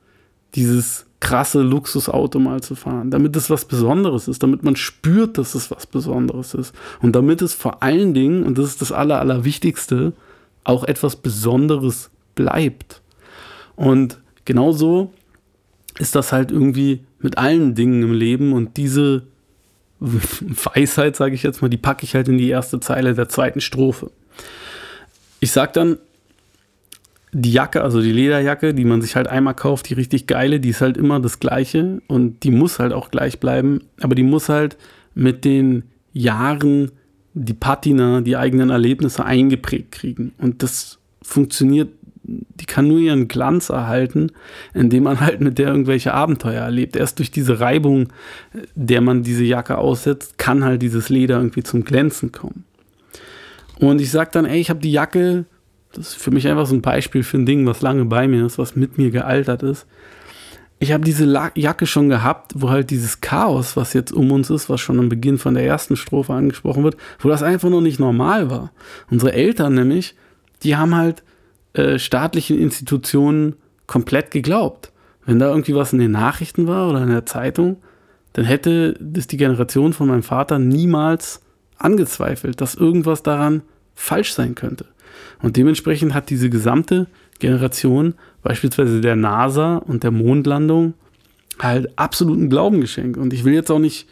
dieses 0.55 1.07
krasse 1.21 1.61
Luxusauto 1.61 2.39
mal 2.39 2.63
zu 2.63 2.75
fahren, 2.75 3.11
damit 3.11 3.37
es 3.37 3.51
was 3.51 3.67
Besonderes 3.67 4.27
ist, 4.27 4.43
damit 4.43 4.63
man 4.63 4.75
spürt, 4.77 5.37
dass 5.37 5.55
es 5.55 5.71
was 5.71 5.87
Besonderes 5.87 6.55
ist 6.55 6.75
und 7.03 7.15
damit 7.15 7.43
es 7.43 7.53
vor 7.53 7.83
allen 7.83 8.15
Dingen, 8.15 8.43
und 8.43 8.57
das 8.57 8.67
ist 8.67 8.81
das 8.81 8.91
Aller, 8.91 9.21
Allerwichtigste, 9.21 10.15
auch 10.65 10.85
etwas 10.85 11.17
Besonderes 11.17 12.11
bleibt. 12.35 13.03
Und 13.77 14.19
genauso 14.45 15.13
ist 15.99 16.15
das 16.15 16.33
halt 16.33 16.51
irgendwie 16.51 17.01
mit 17.19 17.37
allen 17.37 17.75
Dingen 17.75 18.03
im 18.03 18.15
Leben 18.15 18.53
und 18.53 18.77
diese 18.79 19.23
Weisheit, 20.01 21.17
sage 21.17 21.35
ich 21.35 21.43
jetzt 21.43 21.61
mal, 21.61 21.69
die 21.69 21.77
packe 21.77 22.05
ich 22.05 22.15
halt 22.15 22.29
in 22.29 22.39
die 22.39 22.49
erste 22.49 22.81
Zeile 22.81 23.15
der 23.15 23.29
zweiten 23.29 23.61
Strophe. 23.61 24.11
Ich 25.41 25.53
sage 25.53 25.73
dann, 25.75 25.99
die 27.33 27.53
Jacke, 27.53 27.83
also 27.83 28.01
die 28.01 28.13
Lederjacke, 28.13 28.75
die 28.75 28.85
man 28.85 29.03
sich 29.03 29.17
halt 29.17 29.29
einmal 29.29 29.55
kauft, 29.55 29.89
die 29.89 29.95
richtig 29.95 30.27
geile, 30.27 30.61
die 30.61 30.71
ist 30.71 30.81
halt 30.81 30.97
immer 30.97 31.21
das 31.21 31.39
gleiche 31.39 32.03
und 32.09 32.43
die 32.43 32.51
muss 32.51 32.79
halt 32.79 32.93
auch 32.93 33.11
gleich 33.11 33.39
bleiben, 33.39 33.81
aber 34.01 34.15
die 34.15 34.23
muss 34.23 34.49
halt 34.49 34.77
mit 35.15 35.45
den 35.45 35.85
Jahren 36.13 36.91
die 37.35 37.55
Patina, 37.55 38.21
die 38.21 38.37
eigenen 38.37 38.71
Erlebnisse 38.71 39.25
eingeprägt 39.25 39.93
kriegen. 39.93 40.33
Und 40.39 40.63
das 40.63 40.99
funktioniert 41.23 41.89
die 42.31 42.67
kann 42.67 42.87
nur 42.87 42.99
ihren 42.99 43.29
Glanz 43.29 43.71
erhalten, 43.71 44.31
indem 44.75 45.05
man 45.05 45.21
halt 45.21 45.41
mit 45.41 45.59
der 45.59 45.69
irgendwelche 45.69 46.15
Abenteuer 46.15 46.63
erlebt. 46.63 46.97
Erst 46.97 47.19
durch 47.19 47.31
diese 47.31 47.61
Reibung, 47.61 48.09
der 48.75 49.01
man 49.01 49.23
diese 49.23 49.45
Jacke 49.45 49.79
aussetzt, 49.79 50.39
kann 50.39 50.65
halt 50.65 50.83
dieses 50.83 51.09
Leder 51.09 51.37
irgendwie 51.39 51.63
zum 51.63 51.85
Glänzen 51.85 52.31
kommen. 52.31 52.65
Und 53.79 54.01
ich 54.01 54.11
sage 54.11 54.31
dann, 54.33 54.45
ey, 54.45 54.61
ich 54.61 54.71
habe 54.71 54.81
die 54.81 54.93
Jacke, 54.93 55.47
das 55.93 56.09
ist 56.11 56.23
für 56.23 56.31
mich 56.31 56.47
einfach 56.49 56.67
so 56.67 56.75
ein 56.75 56.83
Beispiel 56.83 57.23
für 57.23 57.39
ein 57.39 57.47
Ding, 57.47 57.67
was 57.67 57.81
lange 57.81 58.05
bei 58.05 58.29
mir 58.29 58.47
ist, 58.47 58.59
was 58.59 58.77
mit 58.77 58.99
mir 58.99 59.11
gealtert 59.11 59.63
ist. 59.63 59.87
Ich 60.79 60.93
habe 60.93 61.05
diese 61.05 61.27
La 61.27 61.51
Jacke 61.55 61.87
schon 61.87 62.09
gehabt, 62.09 62.53
wo 62.57 62.71
halt 62.71 62.91
dieses 62.91 63.21
Chaos, 63.21 63.77
was 63.77 63.93
jetzt 63.93 64.13
um 64.13 64.33
uns 64.33 64.49
ist, 64.49 64.71
was 64.71 64.81
schon 64.81 64.99
am 64.99 65.11
Beginn 65.11 65.37
von 65.37 65.55
der 65.55 65.67
ersten 65.67 65.95
Strophe 65.95 66.33
angesprochen 66.33 66.85
wird, 66.85 66.97
wo 67.19 67.29
das 67.29 67.43
einfach 67.43 67.69
noch 67.69 67.83
nicht 67.83 68.01
normal 68.01 68.51
war. 68.51 68.73
Unsere 69.11 69.33
Eltern 69.33 69.75
nämlich, 69.75 70.15
die 70.63 70.77
haben 70.77 70.95
halt 70.95 71.23
äh, 71.75 71.99
staatlichen 71.99 72.59
Institutionen 72.59 73.57
komplett 73.87 74.31
geglaubt. 74.31 74.91
Wenn 75.27 75.39
da 75.39 75.51
irgendwie 75.51 75.75
was 75.75 75.93
in 75.93 75.99
den 75.99 76.13
Nachrichten 76.13 76.67
war 76.67 76.89
oder 76.89 77.03
in 77.03 77.11
der 77.11 77.27
Zeitung, 77.27 77.77
dann 78.33 78.47
hätte 78.47 78.95
das 79.01 79.27
die 79.27 79.37
Generation 79.37 79.93
von 79.93 80.09
meinem 80.09 80.23
Vater 80.23 80.59
niemals 80.59 81.43
angezweifelt, 81.77 82.61
dass 82.61 82.75
irgendwas 82.75 83.23
daran 83.23 83.63
falsch 83.95 84.33
sein 84.33 84.55
könnte. 84.55 84.87
Und 85.43 85.57
dementsprechend 85.57 86.15
hat 86.15 86.31
diese 86.31 86.51
gesamte 86.51 87.07
Generation, 87.39 88.15
beispielsweise 88.43 89.01
der 89.01 89.17
NASA 89.17 89.77
und 89.77 90.03
der 90.03 90.11
Mondlandung, 90.11 90.95
halt 91.59 91.91
absoluten 91.97 92.49
Glauben 92.49 92.81
geschenkt. 92.81 93.19
Und 93.19 93.33
ich 93.33 93.45
will 93.45 93.55
jetzt 93.55 93.71
auch 93.71 93.79
nicht, 93.79 94.07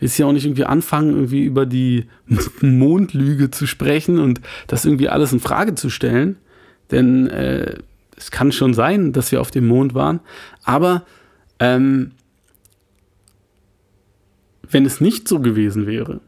will 0.00 0.10
ja 0.16 0.26
auch 0.26 0.32
nicht 0.32 0.44
irgendwie 0.44 0.64
anfangen, 0.64 1.14
irgendwie 1.14 1.44
über 1.44 1.66
die 1.66 2.06
Mondlüge 2.60 3.50
zu 3.50 3.66
sprechen 3.66 4.18
und 4.18 4.40
das 4.66 4.84
irgendwie 4.84 5.08
alles 5.08 5.32
in 5.32 5.40
Frage 5.40 5.74
zu 5.74 5.90
stellen. 5.90 6.36
Denn 6.90 7.28
äh, 7.28 7.76
es 8.16 8.30
kann 8.30 8.52
schon 8.52 8.74
sein, 8.74 9.12
dass 9.12 9.32
wir 9.32 9.40
auf 9.40 9.50
dem 9.50 9.66
Mond 9.66 9.94
waren. 9.94 10.20
Aber 10.64 11.04
ähm, 11.60 12.12
wenn 14.70 14.84
es 14.84 15.00
nicht 15.00 15.28
so 15.28 15.40
gewesen 15.40 15.86
wäre 15.86 16.20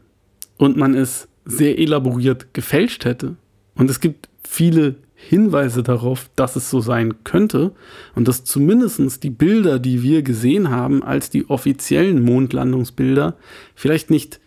und 0.57 0.77
man 0.77 0.93
es 0.93 1.27
sehr 1.45 1.79
elaboriert 1.79 2.53
gefälscht 2.53 3.05
hätte, 3.05 3.35
und 3.81 3.89
es 3.89 3.99
gibt 3.99 4.29
viele 4.47 4.97
Hinweise 5.15 5.81
darauf, 5.81 6.29
dass 6.35 6.55
es 6.55 6.69
so 6.69 6.81
sein 6.81 7.23
könnte 7.23 7.71
und 8.13 8.27
dass 8.27 8.43
zumindest 8.43 9.23
die 9.23 9.31
Bilder, 9.31 9.79
die 9.79 10.03
wir 10.03 10.21
gesehen 10.21 10.69
haben, 10.69 11.01
als 11.01 11.31
die 11.31 11.49
offiziellen 11.49 12.23
Mondlandungsbilder, 12.23 13.35
vielleicht 13.73 14.11
nicht 14.11 14.39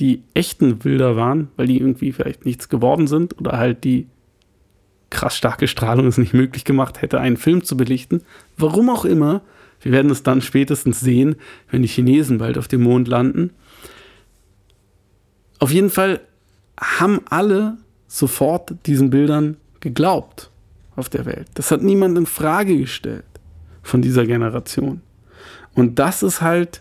die 0.00 0.24
echten 0.34 0.78
Bilder 0.78 1.14
waren, 1.14 1.46
weil 1.54 1.68
die 1.68 1.78
irgendwie 1.78 2.10
vielleicht 2.10 2.44
nichts 2.44 2.68
geworden 2.68 3.06
sind 3.06 3.38
oder 3.38 3.52
halt 3.56 3.84
die 3.84 4.08
krass 5.10 5.36
starke 5.36 5.68
Strahlung 5.68 6.08
es 6.08 6.18
nicht 6.18 6.34
möglich 6.34 6.64
gemacht 6.64 7.02
hätte, 7.02 7.20
einen 7.20 7.36
Film 7.36 7.62
zu 7.62 7.76
belichten. 7.76 8.22
Warum 8.56 8.90
auch 8.90 9.04
immer, 9.04 9.42
wir 9.80 9.92
werden 9.92 10.10
es 10.10 10.24
dann 10.24 10.42
spätestens 10.42 10.98
sehen, 10.98 11.36
wenn 11.70 11.82
die 11.82 11.88
Chinesen 11.88 12.38
bald 12.38 12.58
auf 12.58 12.66
dem 12.66 12.82
Mond 12.82 13.06
landen. 13.06 13.50
Auf 15.60 15.70
jeden 15.70 15.90
Fall 15.90 16.20
haben 16.76 17.20
alle 17.30 17.78
sofort 18.16 18.74
diesen 18.86 19.10
Bildern 19.10 19.58
geglaubt 19.80 20.50
auf 20.96 21.10
der 21.10 21.26
Welt. 21.26 21.48
Das 21.54 21.70
hat 21.70 21.82
niemand 21.82 22.16
in 22.16 22.26
Frage 22.26 22.78
gestellt 22.78 23.24
von 23.82 24.00
dieser 24.00 24.26
Generation. 24.26 25.02
Und 25.74 25.98
das 25.98 26.22
ist 26.22 26.40
halt, 26.40 26.80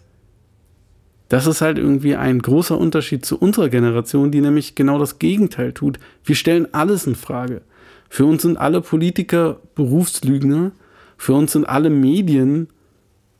das 1.27 1.45
ist 1.45 1.59
halt 1.59 1.77
irgendwie 1.77 2.15
ein 2.15 2.39
großer 2.41 2.77
Unterschied 2.77 3.25
zu 3.25 3.37
unserer 3.37 3.67
Generation, 3.67 4.31
die 4.31 4.39
nämlich 4.39 4.75
genau 4.75 4.97
das 4.97 5.19
Gegenteil 5.19 5.73
tut. 5.73 5.99
Wir 6.23 6.35
stellen 6.35 6.73
alles 6.73 7.05
in 7.05 7.15
Frage. 7.15 7.61
Für 8.09 8.25
uns 8.25 8.43
sind 8.43 8.57
alle 8.57 8.79
Politiker 8.79 9.59
Berufslügner. 9.75 10.71
Für 11.17 11.33
uns 11.33 11.51
sind 11.51 11.67
alle 11.67 11.89
Medien 11.89 12.69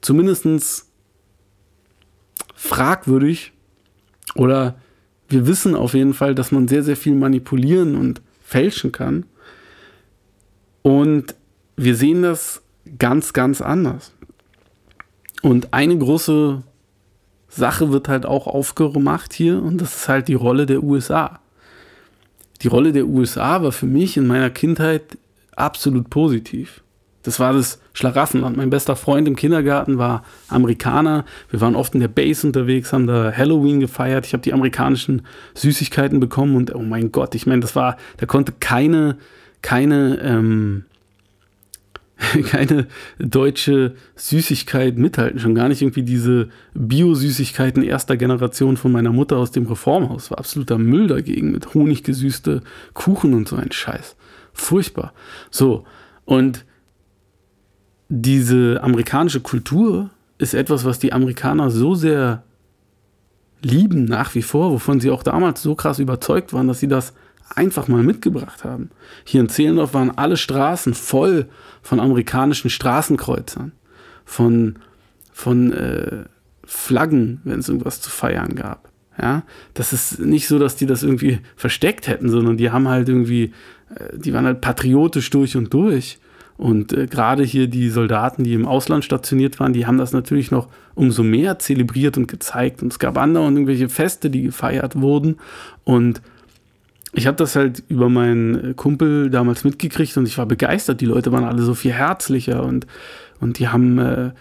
zumindest 0.01 0.87
fragwürdig. 2.55 3.53
Oder 4.35 4.75
wir 5.29 5.48
wissen 5.48 5.75
auf 5.75 5.94
jeden 5.94 6.13
Fall, 6.13 6.36
dass 6.36 6.51
man 6.51 6.67
sehr, 6.67 6.84
sehr 6.84 6.98
viel 6.98 7.15
manipulieren 7.15 7.96
und 7.96 8.22
fälschen 8.44 8.91
kann. 8.91 9.25
Und 10.82 11.36
wir 11.77 11.96
sehen 11.96 12.22
das 12.22 12.62
ganz, 13.00 13.34
ganz 13.34 13.62
anders. 13.62 14.13
Und 15.41 15.74
eine 15.74 15.98
große 15.98 16.62
Sache 17.50 17.91
wird 17.91 18.08
halt 18.08 18.25
auch 18.25 18.48
aufgemacht 18.48 19.34
hier 19.34 19.62
und 19.62 19.79
das 19.79 19.96
ist 19.96 20.10
halt 20.10 20.27
die 20.27 20.34
Rolle 20.34 20.65
der 20.65 20.84
USA. 20.84 21.39
Die 22.62 22.67
Rolle 22.67 22.91
der 22.91 23.08
USA 23.08 23.62
war 23.62 23.72
für 23.72 23.86
mich 23.86 24.17
in 24.17 24.27
meiner 24.27 24.50
Kindheit 24.50 25.17
absolut 25.55 26.10
positiv. 26.10 26.84
Das 27.25 27.39
war 27.39 27.53
das 27.53 27.79
Schlaraffenland. 27.94 28.55
Mein 28.55 28.70
bester 28.70 28.96
Freund 28.96 29.27
im 29.27 29.36
Kindergarten 29.36 29.98
war 29.98 30.24
Amerikaner. 30.48 31.25
Wir 31.50 31.60
waren 31.60 31.75
oft 31.75 31.96
in 31.96 32.00
der 32.00 32.08
Base 32.08 32.46
unterwegs, 32.46 32.94
haben 32.94 33.08
da 33.08 33.34
Halloween 33.36 33.79
gefeiert. 33.79 34.27
Ich 34.27 34.34
habe 34.34 34.44
die 34.44 34.53
amerikanischen 34.53 35.24
Süßigkeiten 35.55 36.20
bekommen 36.20 36.55
und 36.55 36.74
oh 36.75 36.84
mein 36.84 37.12
Gott, 37.12 37.34
ich 37.34 37.48
meine, 37.48 37.62
das 37.62 37.75
war, 37.75 37.98
da 38.17 38.27
konnte 38.27 38.53
keine, 38.60 39.17
keine, 39.63 40.20
ähm, 40.22 40.86
keine 42.46 42.88
deutsche 43.17 43.96
Süßigkeit 44.15 44.98
mithalten. 44.98 45.39
Schon 45.39 45.55
gar 45.55 45.67
nicht 45.67 45.82
irgendwie 45.82 46.03
diese 46.03 46.50
Bio-Süßigkeiten 46.75 47.82
erster 47.82 48.17
Generation 48.17 48.77
von 48.77 48.91
meiner 48.91 49.12
Mutter 49.12 49.38
aus 49.38 49.51
dem 49.51 49.65
Reformhaus. 49.65 50.29
War 50.29 50.38
absoluter 50.38 50.77
Müll 50.77 51.08
dagegen 51.08 51.51
mit 51.51 51.74
honiggesüßte 51.74 52.62
Kuchen 52.94 53.34
und 53.34 53.48
so 53.48 53.55
ein 53.55 53.72
Scheiß. 53.72 54.15
Furchtbar. 54.53 55.13
So, 55.50 55.86
und 56.24 56.65
diese 58.09 58.81
amerikanische 58.83 59.41
Kultur 59.41 60.09
ist 60.38 60.53
etwas, 60.53 60.85
was 60.85 61.00
die 61.00 61.13
Amerikaner 61.13 61.69
so 61.69 61.95
sehr 61.95 62.43
lieben 63.62 64.05
nach 64.05 64.35
wie 64.35 64.41
vor, 64.41 64.71
wovon 64.71 65.00
sie 65.00 65.09
auch 65.09 65.24
damals 65.24 65.62
so 65.62 65.75
krass 65.75 66.00
überzeugt 66.00 66.53
waren, 66.53 66.67
dass 66.67 66.79
sie 66.79 66.88
das 66.88 67.13
einfach 67.53 67.88
mal 67.88 68.03
mitgebracht 68.03 68.63
haben. 68.63 68.89
Hier 69.24 69.41
in 69.41 69.50
Zehlendorf 69.50 69.93
waren 69.93 70.17
alle 70.17 70.38
Straßen 70.38 70.93
voll 70.93 71.47
von 71.81 72.00
amerikanischen 72.00 72.69
Straßenkreuzern, 72.69 73.71
von, 74.24 74.77
von 75.31 75.71
äh, 75.74 76.25
Flaggen, 76.63 77.41
wenn 77.43 77.59
es 77.59 77.69
irgendwas 77.69 78.01
zu 78.01 78.09
feiern 78.09 78.55
gab. 78.55 78.89
Ja, 79.19 79.43
das 79.74 79.93
ist 79.93 80.19
nicht 80.19 80.47
so, 80.47 80.59
dass 80.59 80.75
die 80.75 80.85
das 80.85 81.01
irgendwie 81.01 81.39
versteckt 81.55 82.07
hätten, 82.07 82.29
sondern 82.29 82.57
die 82.57 82.71
haben 82.71 82.89
halt 82.89 83.07
irgendwie, 83.07 83.53
äh, 83.95 84.17
die 84.17 84.33
waren 84.33 84.45
halt 84.45 84.62
patriotisch 84.62 85.29
durch 85.29 85.55
und 85.55 85.74
durch. 85.74 86.19
Und 86.57 86.93
äh, 86.93 87.07
gerade 87.07 87.43
hier 87.43 87.67
die 87.67 87.89
Soldaten, 87.89 88.43
die 88.43 88.53
im 88.53 88.65
Ausland 88.65 89.03
stationiert 89.03 89.59
waren, 89.59 89.74
die 89.74 89.85
haben 89.85 89.97
das 89.97 90.13
natürlich 90.13 90.51
noch 90.51 90.67
umso 90.93 91.24
mehr 91.24 91.59
zelebriert 91.59 92.17
und 92.17 92.27
gezeigt. 92.27 92.81
Und 92.81 92.91
es 92.91 93.00
gab 93.00 93.17
andere 93.17 93.45
und 93.45 93.55
irgendwelche 93.55 93.89
Feste, 93.89 94.29
die 94.29 94.43
gefeiert 94.43 95.00
wurden. 95.00 95.38
Und 95.83 96.21
ich 97.13 97.27
habe 97.27 97.38
das 97.38 97.55
halt 97.55 97.83
über 97.88 98.09
meinen 98.09 98.71
äh, 98.71 98.74
Kumpel 98.74 99.29
damals 99.29 99.63
mitgekriegt 99.63 100.15
und 100.17 100.27
ich 100.27 100.38
war 100.38 100.45
begeistert. 100.45 101.01
Die 101.01 101.05
Leute 101.05 101.31
waren 101.31 101.43
alle 101.43 101.62
so 101.62 101.74
viel 101.74 101.93
herzlicher 101.93 102.63
und, 102.63 102.88
und 103.39 103.59
die 103.59 103.67
haben 103.67 103.97
äh, 104.00 104.31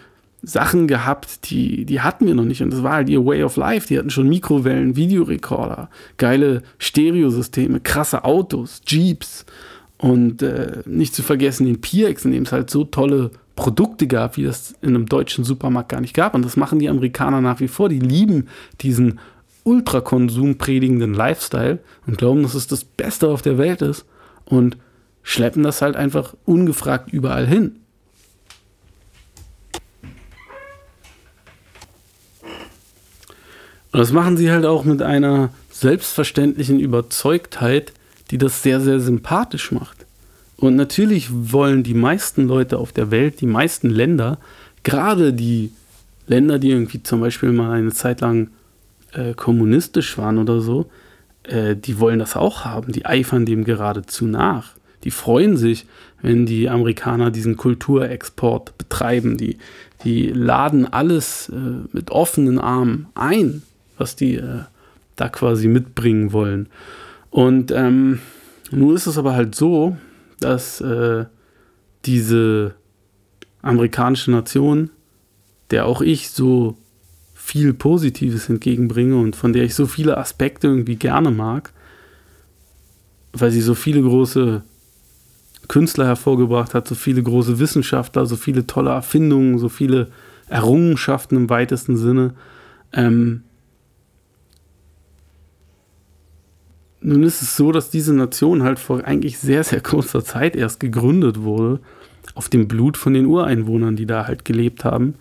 Sachen 0.41 0.87
gehabt, 0.87 1.49
die, 1.49 1.85
die 1.85 2.01
hatten 2.01 2.27
wir 2.27 2.35
noch 2.35 2.43
nicht. 2.43 2.61
Und 2.61 2.71
das 2.71 2.83
war 2.83 2.93
halt 2.93 3.09
ihr 3.09 3.25
Way 3.25 3.43
of 3.43 3.57
Life. 3.57 3.87
Die 3.87 3.97
hatten 3.97 4.09
schon 4.09 4.29
Mikrowellen, 4.29 4.95
Videorekorder, 4.95 5.89
geile 6.17 6.61
Stereosysteme, 6.77 7.79
krasse 7.79 8.23
Autos, 8.23 8.81
Jeeps. 8.85 9.45
Und 9.97 10.41
äh, 10.41 10.83
nicht 10.85 11.15
zu 11.15 11.23
vergessen 11.23 11.65
den 11.65 11.81
PX, 11.81 12.25
in 12.25 12.31
dem 12.31 12.43
es 12.43 12.51
halt 12.51 12.69
so 12.69 12.83
tolle 12.83 13.31
Produkte 13.55 14.07
gab, 14.07 14.37
wie 14.37 14.43
das 14.43 14.75
in 14.81 14.89
einem 14.89 15.05
deutschen 15.05 15.43
Supermarkt 15.43 15.89
gar 15.89 16.01
nicht 16.01 16.13
gab. 16.13 16.35
Und 16.35 16.43
das 16.43 16.57
machen 16.57 16.79
die 16.79 16.89
Amerikaner 16.89 17.41
nach 17.41 17.59
wie 17.59 17.69
vor. 17.69 17.87
Die 17.87 17.99
lieben 17.99 18.47
diesen 18.81 19.19
Ultrakonsum 19.63 20.57
predigenden 20.57 21.13
Lifestyle 21.13 21.79
und 22.05 22.17
glauben, 22.17 22.43
dass 22.43 22.53
es 22.53 22.67
das 22.67 22.83
Beste 22.83 23.29
auf 23.29 23.41
der 23.41 23.57
Welt 23.57 23.81
ist 23.81 24.05
und 24.45 24.77
schleppen 25.23 25.63
das 25.63 25.81
halt 25.81 25.95
einfach 25.95 26.35
ungefragt 26.45 27.11
überall 27.11 27.47
hin. 27.47 27.77
Und 33.91 33.99
das 33.99 34.11
machen 34.11 34.35
sie 34.35 34.51
halt 34.51 34.65
auch 34.65 34.83
mit 34.83 35.01
einer 35.01 35.51
selbstverständlichen 35.71 36.79
Überzeugtheit, 36.81 37.93
die 38.31 38.37
das 38.37 38.63
sehr, 38.63 38.79
sehr 38.79 38.99
sympathisch 38.99 39.71
macht. 39.71 40.05
Und 40.57 40.75
natürlich 40.75 41.29
wollen 41.31 41.83
die 41.83 41.93
meisten 41.93 42.47
Leute 42.47 42.77
auf 42.77 42.91
der 42.91 43.11
Welt, 43.11 43.41
die 43.41 43.47
meisten 43.47 43.89
Länder, 43.89 44.37
gerade 44.83 45.33
die 45.33 45.71
Länder, 46.27 46.59
die 46.59 46.71
irgendwie 46.71 47.03
zum 47.03 47.19
Beispiel 47.19 47.51
mal 47.51 47.71
eine 47.71 47.91
Zeit 47.91 48.21
lang 48.21 48.49
äh, 49.11 49.33
kommunistisch 49.33 50.17
waren 50.17 50.37
oder 50.37 50.61
so, 50.61 50.89
äh, 51.43 51.75
die 51.75 51.99
wollen 51.99 52.19
das 52.19 52.35
auch 52.35 52.65
haben. 52.65 52.91
Die 52.91 53.05
eifern 53.05 53.45
dem 53.45 53.63
geradezu 53.63 54.25
nach. 54.25 54.71
Die 55.03 55.11
freuen 55.11 55.57
sich, 55.57 55.85
wenn 56.21 56.45
die 56.45 56.69
Amerikaner 56.69 57.29
diesen 57.29 57.57
Kulturexport 57.57 58.77
betreiben. 58.77 59.37
Die, 59.37 59.57
die 60.03 60.29
laden 60.29 60.91
alles 60.91 61.49
äh, 61.49 61.55
mit 61.91 62.09
offenen 62.11 62.59
Armen 62.59 63.07
ein, 63.13 63.61
was 63.97 64.15
die 64.15 64.35
äh, 64.35 64.61
da 65.15 65.29
quasi 65.29 65.67
mitbringen 65.67 66.33
wollen. 66.33 66.67
Und 67.35 67.73
ähm, 67.73 68.19
nun 68.71 68.95
ist 68.95 69.07
es 69.07 69.17
aber 69.17 69.33
halt 69.33 69.55
so, 69.55 69.97
dass 70.39 70.79
äh, 70.79 71.25
diese 72.05 72.75
amerikanische 73.61 74.31
Nation, 74.31 74.89
der 75.69 75.85
auch 75.85 75.99
ich 75.99 76.29
so 76.29 76.77
viel 77.33 77.73
Positives 77.73 78.47
entgegenbringe 78.47 79.17
und 79.17 79.35
von 79.35 79.51
der 79.51 79.65
ich 79.65 79.75
so 79.75 79.85
viele 79.85 80.17
Aspekte 80.17 80.67
irgendwie 80.67 80.95
gerne 80.95 81.29
mag, 81.29 81.73
weil 83.33 83.51
sie 83.51 83.59
so 83.59 83.75
viele 83.75 84.01
große 84.01 84.63
Künstler 85.67 86.05
hervorgebracht 86.05 86.73
hat, 86.73 86.87
so 86.87 86.95
viele 86.95 87.21
große 87.21 87.59
Wissenschaftler, 87.59 88.27
so 88.27 88.37
viele 88.37 88.65
tolle 88.65 88.91
Erfindungen, 88.91 89.59
so 89.59 89.67
viele 89.67 90.07
Errungenschaften 90.47 91.35
im 91.35 91.49
weitesten 91.49 91.97
Sinne. 91.97 92.33
Ähm, 92.93 93.43
Nun 97.05 97.21
ist 97.21 97.43
es 97.43 97.55
so, 97.55 97.71
dass 97.71 97.91
diese 97.91 98.15
Nation 98.15 98.63
halt 98.63 98.79
vor 98.79 99.05
eigentlich 99.05 99.37
sehr, 99.37 99.63
sehr 99.63 99.79
kurzer 99.79 100.25
Zeit 100.25 100.55
erst 100.55 100.79
gegründet 100.79 101.43
wurde, 101.43 101.79
auf 102.33 102.49
dem 102.49 102.67
Blut 102.67 102.97
von 102.97 103.13
den 103.13 103.27
Ureinwohnern, 103.27 103.95
die 103.95 104.07
da 104.07 104.25
halt 104.25 104.43
gelebt 104.43 104.83
haben, 104.83 105.13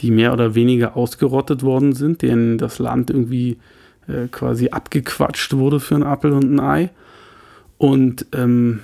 die 0.00 0.10
mehr 0.10 0.34
oder 0.34 0.54
weniger 0.54 0.98
ausgerottet 0.98 1.62
worden 1.62 1.94
sind, 1.94 2.20
denen 2.20 2.58
das 2.58 2.78
Land 2.78 3.08
irgendwie 3.08 3.56
äh, 4.06 4.28
quasi 4.30 4.68
abgequatscht 4.68 5.54
wurde 5.54 5.80
für 5.80 5.94
ein 5.94 6.02
Appel 6.02 6.32
und 6.32 6.52
ein 6.52 6.60
Ei. 6.60 6.90
Und 7.78 8.26
ähm, 8.34 8.80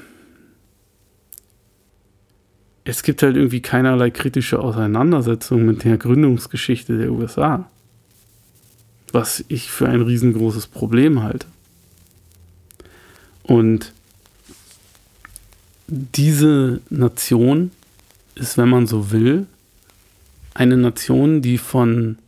es 2.84 3.02
gibt 3.02 3.22
halt 3.22 3.36
irgendwie 3.36 3.60
keinerlei 3.60 4.08
kritische 4.08 4.60
Auseinandersetzung 4.60 5.66
mit 5.66 5.84
der 5.84 5.98
Gründungsgeschichte 5.98 6.96
der 6.96 7.12
USA. 7.12 7.68
Was 9.12 9.44
ich 9.48 9.70
für 9.70 9.90
ein 9.90 10.00
riesengroßes 10.00 10.68
Problem 10.68 11.22
halte. 11.22 11.48
Und 13.46 13.92
diese 15.86 16.80
Nation 16.90 17.70
ist, 18.34 18.58
wenn 18.58 18.68
man 18.68 18.86
so 18.86 19.12
will, 19.12 19.46
eine 20.54 20.76
Nation, 20.76 21.42
die 21.42 21.58
von 21.58 22.18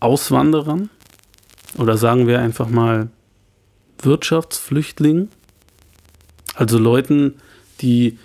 Auswanderern 0.00 0.90
oder 1.78 1.96
sagen 1.96 2.26
wir 2.26 2.40
einfach 2.40 2.68
mal 2.68 3.08
Wirtschaftsflüchtlingen, 4.02 5.28
also 6.54 6.78
Leuten, 6.78 7.34
die 7.80 8.18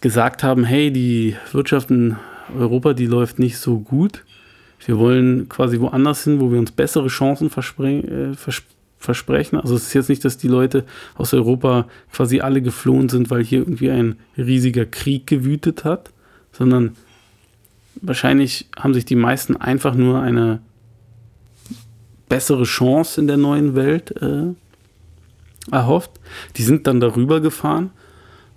gesagt 0.00 0.42
haben, 0.42 0.64
hey, 0.64 0.90
die 0.90 1.36
Wirtschaft 1.52 1.90
in 1.90 2.16
Europa, 2.56 2.94
die 2.94 3.06
läuft 3.06 3.38
nicht 3.38 3.58
so 3.58 3.78
gut. 3.78 4.24
Wir 4.84 4.98
wollen 4.98 5.48
quasi 5.48 5.80
woanders 5.80 6.24
hin, 6.24 6.40
wo 6.40 6.50
wir 6.50 6.58
uns 6.58 6.70
bessere 6.70 7.08
Chancen 7.08 7.50
versprechen, 7.50 8.32
äh, 8.32 8.34
versprechen. 8.98 9.58
Also 9.58 9.74
es 9.74 9.88
ist 9.88 9.94
jetzt 9.94 10.08
nicht, 10.08 10.24
dass 10.24 10.38
die 10.38 10.48
Leute 10.48 10.84
aus 11.14 11.34
Europa 11.34 11.86
quasi 12.12 12.40
alle 12.40 12.62
geflohen 12.62 13.08
sind, 13.08 13.30
weil 13.30 13.44
hier 13.44 13.60
irgendwie 13.60 13.90
ein 13.90 14.16
riesiger 14.36 14.86
Krieg 14.86 15.26
gewütet 15.26 15.84
hat, 15.84 16.10
sondern 16.52 16.96
wahrscheinlich 18.00 18.68
haben 18.76 18.94
sich 18.94 19.04
die 19.04 19.16
meisten 19.16 19.56
einfach 19.56 19.94
nur 19.94 20.20
eine 20.20 20.60
bessere 22.28 22.64
Chance 22.64 23.20
in 23.20 23.26
der 23.26 23.36
neuen 23.36 23.74
Welt 23.74 24.10
äh, 24.20 24.54
erhofft. 25.70 26.10
Die 26.56 26.62
sind 26.62 26.86
dann 26.86 27.00
darüber 27.00 27.40
gefahren 27.40 27.90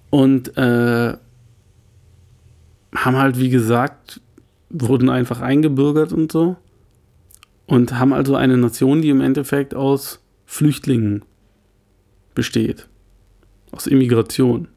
und 0.10 0.58
äh, 0.58 1.18
haben 2.96 3.18
halt, 3.18 3.40
wie 3.40 3.50
gesagt, 3.50 4.22
wurden 4.70 5.10
einfach 5.10 5.42
eingebürgert 5.42 6.14
und 6.14 6.32
so. 6.32 6.56
Und 7.66 8.00
haben 8.00 8.14
also 8.14 8.36
eine 8.36 8.58
Nation, 8.58 9.02
die 9.04 9.10
im 9.10 9.22
Endeffekt 9.22 9.76
aus 9.76 10.20
Flüchtlingen 10.52 11.24
besteht. 12.34 12.90
Aus 13.70 13.86
Immigration. 13.86 14.68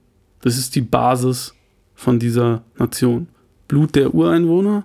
Das 0.42 0.58
ist 0.58 0.74
die 0.74 0.82
Basis 0.82 1.54
von 1.94 2.18
dieser 2.18 2.62
Nation. 2.78 3.28
Blut 3.68 3.94
der 3.94 4.14
Ureinwohner 4.14 4.84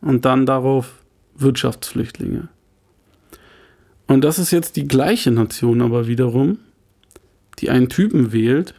und 0.00 0.24
dann 0.24 0.46
darauf 0.46 1.02
Wirtschaftsflüchtlinge. 1.34 2.48
Und 4.06 4.22
das 4.22 4.38
ist 4.38 4.52
jetzt 4.52 4.76
die 4.76 4.86
gleiche 4.86 5.32
Nation 5.32 5.82
aber 5.82 6.06
wiederum, 6.06 6.58
die 7.58 7.68
einen 7.70 7.88
Typen 7.88 8.30
wählt, 8.32 8.74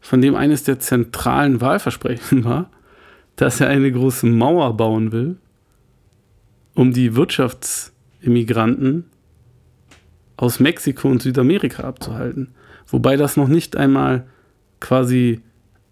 von 0.00 0.20
dem 0.20 0.34
eines 0.34 0.64
der 0.64 0.80
zentralen 0.80 1.60
Wahlversprechen 1.60 2.42
war, 2.44 2.72
dass 3.36 3.60
er 3.60 3.68
eine 3.68 3.92
große 3.92 4.26
Mauer 4.26 4.76
bauen 4.76 5.12
will, 5.12 5.36
um 6.74 6.92
die 6.92 7.14
Wirtschaftsimmigranten 7.14 9.04
aus 10.40 10.58
Mexiko 10.58 11.06
und 11.08 11.20
Südamerika 11.20 11.84
abzuhalten. 11.84 12.48
Wobei 12.86 13.16
das 13.16 13.36
noch 13.36 13.48
nicht 13.48 13.76
einmal 13.76 14.26
quasi 14.80 15.42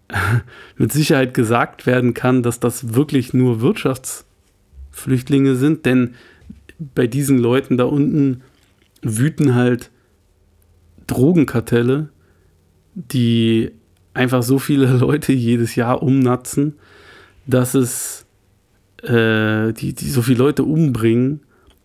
mit 0.75 0.91
Sicherheit 0.91 1.35
gesagt 1.35 1.85
werden 1.85 2.15
kann, 2.15 2.41
dass 2.41 2.59
das 2.59 2.95
wirklich 2.95 3.31
nur 3.31 3.61
Wirtschaftsflüchtlinge 3.61 5.55
sind, 5.55 5.85
denn 5.85 6.15
bei 6.95 7.05
diesen 7.05 7.37
Leuten 7.37 7.77
da 7.77 7.83
unten 7.83 8.41
wüten 9.03 9.53
halt 9.53 9.91
Drogenkartelle, 11.05 12.09
die 12.95 13.69
einfach 14.15 14.41
so 14.41 14.57
viele 14.57 14.87
Leute 14.97 15.31
jedes 15.31 15.75
Jahr 15.75 16.01
umnatzen, 16.01 16.73
dass 17.45 17.75
es 17.75 18.25
äh, 19.03 19.73
die, 19.73 19.93
die 19.93 20.09
so 20.09 20.23
viele 20.23 20.39
Leute 20.39 20.63
umbringen, 20.63 21.41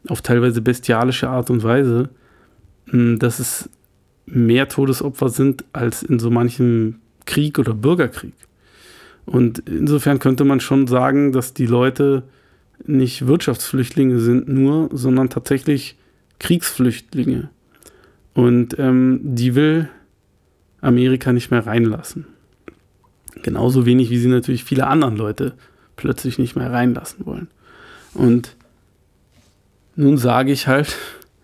auf 0.09 0.23
teilweise 0.23 0.63
bestialische 0.63 1.29
Art 1.29 1.51
und 1.51 1.63
Weise, 1.63 2.09
dass 2.87 3.39
es 3.39 3.71
mehr 4.27 4.69
Todesopfer 4.69 5.29
sind 5.29 5.65
als 5.73 6.03
in 6.03 6.19
so 6.19 6.31
manchem 6.31 6.97
Krieg 7.27 7.59
oder 7.59 7.75
Bürgerkrieg. 7.75 8.35
Und 9.27 9.61
insofern 9.69 10.19
könnte 10.19 10.45
man 10.45 10.61
schon 10.61 10.87
sagen, 10.87 11.33
dass 11.33 11.55
die 11.55 11.67
Leute 11.67 12.25
nicht 12.87 13.27
Wirtschaftsflüchtlinge 13.27 14.19
sind 14.21 14.49
nur, 14.49 14.91
sondern 14.93 15.31
tatsächlich 15.31 15.97
Kriegsflüchtlinge. 16.39 17.51
Und 18.35 18.79
ähm, 18.79 19.21
die 19.23 19.55
will 19.55 19.89
Amerika 20.81 21.33
nicht 21.33 21.51
mehr 21.51 21.67
reinlassen. 21.67 22.27
Genauso 23.43 23.87
wenig, 23.87 24.11
wie 24.11 24.19
sie 24.19 24.29
natürlich 24.29 24.65
viele 24.65 24.87
andere 24.87 25.15
Leute 25.15 25.55
plötzlich 25.97 26.39
nicht 26.39 26.57
mehr 26.57 26.73
reinlassen 26.73 27.25
wollen. 27.27 27.49
Und 28.13 28.57
nun 29.97 30.19
sage 30.19 30.53
ich 30.53 30.67
halt 30.67 30.97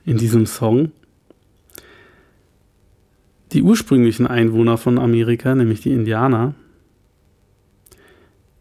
in 0.04 0.18
diesem 0.18 0.46
Song, 0.46 0.92
die 3.52 3.62
ursprünglichen 3.62 4.26
Einwohner 4.26 4.78
von 4.78 4.98
Amerika, 4.98 5.54
nämlich 5.54 5.80
die 5.80 5.92
Indianer, 5.92 6.54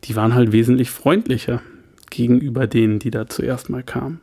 die 0.06 0.16
waren 0.16 0.34
halt 0.34 0.52
wesentlich 0.52 0.90
freundlicher 0.90 1.62
gegenüber 2.10 2.68
denen, 2.68 3.00
die 3.00 3.12
da 3.12 3.28
zuerst 3.28 3.70
mal 3.70 3.84
kamen. 3.84 4.20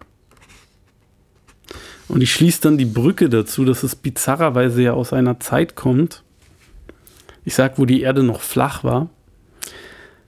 Und 2.09 2.22
ich 2.22 2.33
schließe 2.33 2.62
dann 2.62 2.79
die 2.79 2.85
Brücke 2.85 3.29
dazu, 3.29 3.64
dass 3.64 3.83
es 3.83 3.96
bizarrerweise 3.96 4.83
ja 4.83 4.92
aus 4.92 5.12
einer 5.12 5.40
Zeit 5.40 5.74
kommt, 5.76 6.22
ich 7.44 7.55
sag, 7.55 7.79
wo 7.79 7.85
die 7.85 8.00
Erde 8.00 8.24
noch 8.24 8.40
flach 8.40 8.83
war. 8.83 9.09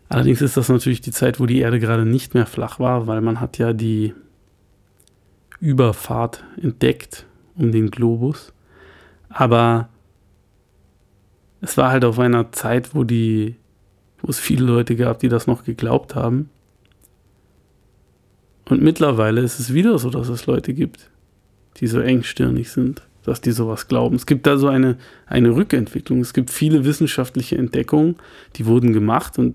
Allerdings 0.09 0.41
ist 0.41 0.57
das 0.57 0.69
natürlich 0.69 1.01
die 1.01 1.11
Zeit, 1.11 1.41
wo 1.41 1.47
die 1.47 1.59
Erde 1.59 1.81
gerade 1.81 2.07
nicht 2.07 2.35
mehr 2.35 2.47
flach 2.47 2.79
war, 2.79 3.09
weil 3.09 3.21
man 3.21 3.41
hat 3.41 3.59
ja 3.59 3.73
die 3.73 4.15
Überfahrt 5.61 6.45
entdeckt 6.63 7.27
um 7.57 7.73
den 7.73 7.91
Globus. 7.91 8.53
Aber 9.29 9.89
es 11.61 11.77
war 11.77 11.91
halt 11.91 12.05
auf 12.05 12.19
einer 12.19 12.53
Zeit, 12.53 12.95
wo 12.95 13.05
die, 13.05 13.57
wo 14.23 14.31
es 14.31 14.39
viele 14.39 14.65
Leute 14.65 14.97
gab, 14.97 15.19
die 15.21 15.29
das 15.29 15.47
noch 15.47 15.65
geglaubt 15.65 16.15
haben. 16.15 16.51
Und 18.69 18.83
mittlerweile 18.83 19.41
ist 19.41 19.59
es 19.59 19.73
wieder 19.73 19.99
so, 19.99 20.11
dass 20.11 20.29
es 20.29 20.47
Leute 20.47 20.75
gibt, 20.75 21.11
die 21.79 21.87
so 21.87 22.01
engstirnig 22.01 22.71
sind, 22.71 23.03
dass 23.25 23.41
die 23.41 23.53
sowas 23.53 23.89
glauben. 23.89 24.17
Es 24.17 24.27
gibt 24.27 24.47
da 24.47 24.59
so 24.59 24.69
eine, 24.69 24.99
eine 25.27 25.55
Rückentwicklung. 25.55 26.21
Es 26.21 26.35
gibt 26.35 26.51
viele 26.51 26.85
wissenschaftliche 26.85 27.57
Entdeckungen, 27.57 28.17
die 28.57 28.67
wurden 28.67 28.93
gemacht 28.93 29.39
und 29.39 29.55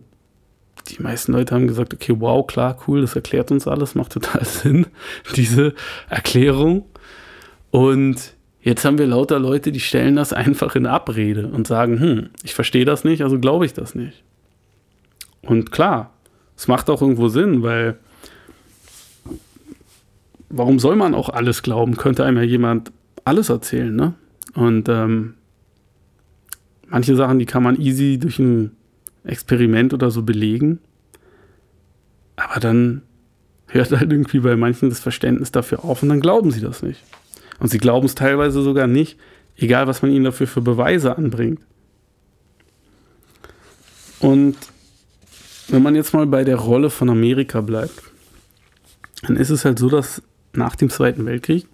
die 0.90 1.02
meisten 1.02 1.32
Leute 1.32 1.56
haben 1.56 1.68
gesagt, 1.68 1.94
okay, 1.94 2.16
wow, 2.18 2.46
klar, 2.46 2.78
cool, 2.88 3.02
das 3.02 3.16
erklärt 3.16 3.52
uns 3.52 3.68
alles, 3.68 3.96
macht 3.96 4.12
total 4.12 4.44
Sinn, 4.46 4.88
diese 5.36 5.74
Erklärung. 6.10 6.86
Und 7.72 8.34
jetzt 8.64 8.86
haben 8.86 8.98
wir 8.98 9.06
lauter 9.06 9.40
Leute, 9.40 9.72
die 9.72 9.80
stellen 9.80 10.16
das 10.16 10.34
einfach 10.34 10.76
in 10.76 10.88
Abrede 10.88 11.48
und 11.48 11.68
sagen, 11.68 12.00
hm, 12.00 12.30
ich 12.44 12.54
verstehe 12.54 12.86
das 12.86 13.04
nicht, 13.04 13.22
also 13.22 13.40
glaube 13.40 13.66
ich 13.66 13.74
das 13.74 13.94
nicht. 13.94 14.24
Und 15.42 15.72
klar, 15.72 16.14
es 16.56 16.68
macht 16.68 16.90
auch 16.90 17.02
irgendwo 17.02 17.28
Sinn, 17.28 17.62
weil 17.62 17.98
warum 20.50 20.80
soll 20.80 20.96
man 20.96 21.14
auch 21.14 21.30
alles 21.30 21.62
glauben? 21.62 21.98
Könnte 21.98 22.24
einem 22.24 22.38
ja 22.38 22.44
jemand 22.44 22.92
alles 23.26 23.50
erzählen, 23.50 23.94
ne? 23.94 24.14
Und 24.54 24.88
ähm, 24.88 25.34
manche 26.88 27.16
Sachen, 27.16 27.40
die 27.40 27.46
kann 27.46 27.64
man 27.64 27.80
easy 27.80 28.18
durch 28.20 28.40
ein 28.40 28.72
Experiment 29.24 29.94
oder 29.94 30.12
so 30.12 30.22
belegen. 30.22 30.80
Aber 32.36 32.60
dann 32.60 33.02
hört 33.68 33.92
halt 33.92 34.12
irgendwie 34.12 34.40
bei 34.40 34.56
manchen 34.56 34.90
das 34.90 35.00
Verständnis 35.00 35.52
dafür 35.52 35.84
auf 35.84 36.04
und 36.04 36.10
dann 36.10 36.20
glauben 36.20 36.52
sie 36.52 36.62
das 36.62 36.84
nicht. 36.84 37.04
Und 37.64 37.70
sie 37.70 37.78
glauben 37.78 38.06
es 38.06 38.14
teilweise 38.14 38.62
sogar 38.62 38.88
nicht, 38.88 39.18
egal 39.56 39.88
was 39.88 40.02
man 40.02 40.12
ihnen 40.12 40.26
dafür 40.26 40.48
für 40.48 40.60
Beweise 40.60 41.18
anbringt. 41.18 41.62
Und 44.20 44.58
wenn 45.70 45.82
man 45.82 45.96
jetzt 45.96 46.14
mal 46.14 46.28
bei 46.28 46.44
der 46.44 46.58
Rolle 46.58 46.90
von 46.90 47.10
Amerika 47.10 47.62
bleibt, 47.62 48.04
dann 49.22 49.38
ist 49.38 49.50
es 49.50 49.64
halt 49.64 49.80
so, 49.80 49.88
dass 49.88 50.22
nach 50.52 50.76
dem 50.76 50.90
Zweiten 50.90 51.26
Weltkrieg 51.26 51.66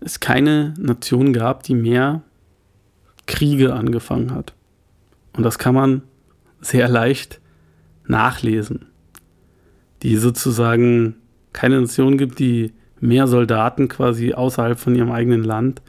es 0.00 0.18
keine 0.18 0.74
Nation 0.76 1.32
gab, 1.32 1.62
die 1.62 1.76
mehr 1.76 2.22
Kriege 3.26 3.72
angefangen 3.74 4.34
hat. 4.34 4.52
Und 5.32 5.44
das 5.44 5.60
kann 5.60 5.76
man 5.76 6.02
sehr 6.60 6.88
leicht 6.88 7.40
nachlesen. 8.04 8.86
Die 10.02 10.16
sozusagen 10.16 11.14
keine 11.52 11.80
Nation 11.80 12.18
gibt, 12.18 12.40
die 12.40 12.72
mehr 13.00 13.26
Soldaten 13.26 13.88
quasi 13.88 14.34
außerhalb 14.34 14.78
von 14.78 14.94
ihrem 14.94 15.10
eigenen 15.10 15.42
Land 15.42 15.82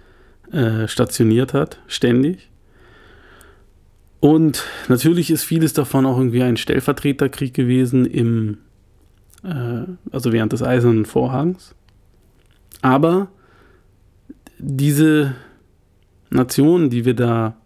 äh, 0.52 0.88
stationiert 0.88 1.54
hat, 1.54 1.80
ständig. 1.88 2.50
Und 4.19 4.65
natürlich 4.88 5.32
ist 5.32 5.43
vieles 5.43 5.74
davon 5.74 6.06
auch 6.06 6.17
irgendwie 6.17 6.43
ein 6.43 6.58
Stellvertreterkrieg 6.58 7.54
gewesen 7.54 8.06
im, 8.06 8.60
äh, 9.43 9.84
also 10.12 10.32
während 10.32 10.54
des 10.54 10.63
Eisernen 10.63 11.06
Vorhangs. 11.06 11.76
Aber 12.82 13.30
diese 14.58 15.36
Nationen, 16.30 16.89
die 16.89 17.06
wir 17.06 17.15
da 17.15 17.58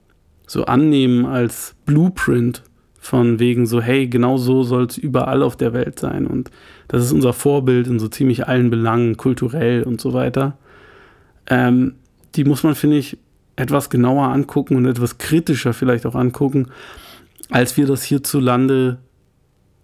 so 0.47 0.65
annehmen 0.65 1.25
als 1.25 1.75
Blueprint 1.85 2.63
von 3.05 3.39
wegen 3.39 3.65
so, 3.67 3.81
hey, 3.81 4.07
genau 4.07 4.37
so 4.37 4.63
soll 4.63 4.85
es 4.85 4.97
überall 4.97 5.43
auf 5.43 5.55
der 5.55 5.73
Welt 5.73 5.99
sein 5.99 6.25
und 6.25 6.49
das 6.87 7.03
ist 7.03 7.11
unser 7.11 7.33
Vorbild 7.33 7.87
in 7.87 7.99
so 7.99 8.07
ziemlich 8.07 8.47
allen 8.47 8.69
Belangen, 8.69 9.17
kulturell 9.17 9.83
und 9.83 10.01
so 10.01 10.13
weiter. 10.13 10.57
Ähm, 11.47 11.95
die 12.35 12.43
muss 12.43 12.63
man, 12.63 12.75
finde 12.75 12.97
ich, 12.97 13.17
etwas 13.55 13.89
genauer 13.89 14.27
angucken 14.29 14.75
und 14.75 14.85
etwas 14.85 15.17
kritischer 15.17 15.73
vielleicht 15.73 16.05
auch 16.05 16.15
angucken, 16.15 16.67
als 17.49 17.77
wir 17.77 17.85
das 17.85 18.03
hierzulande 18.03 18.97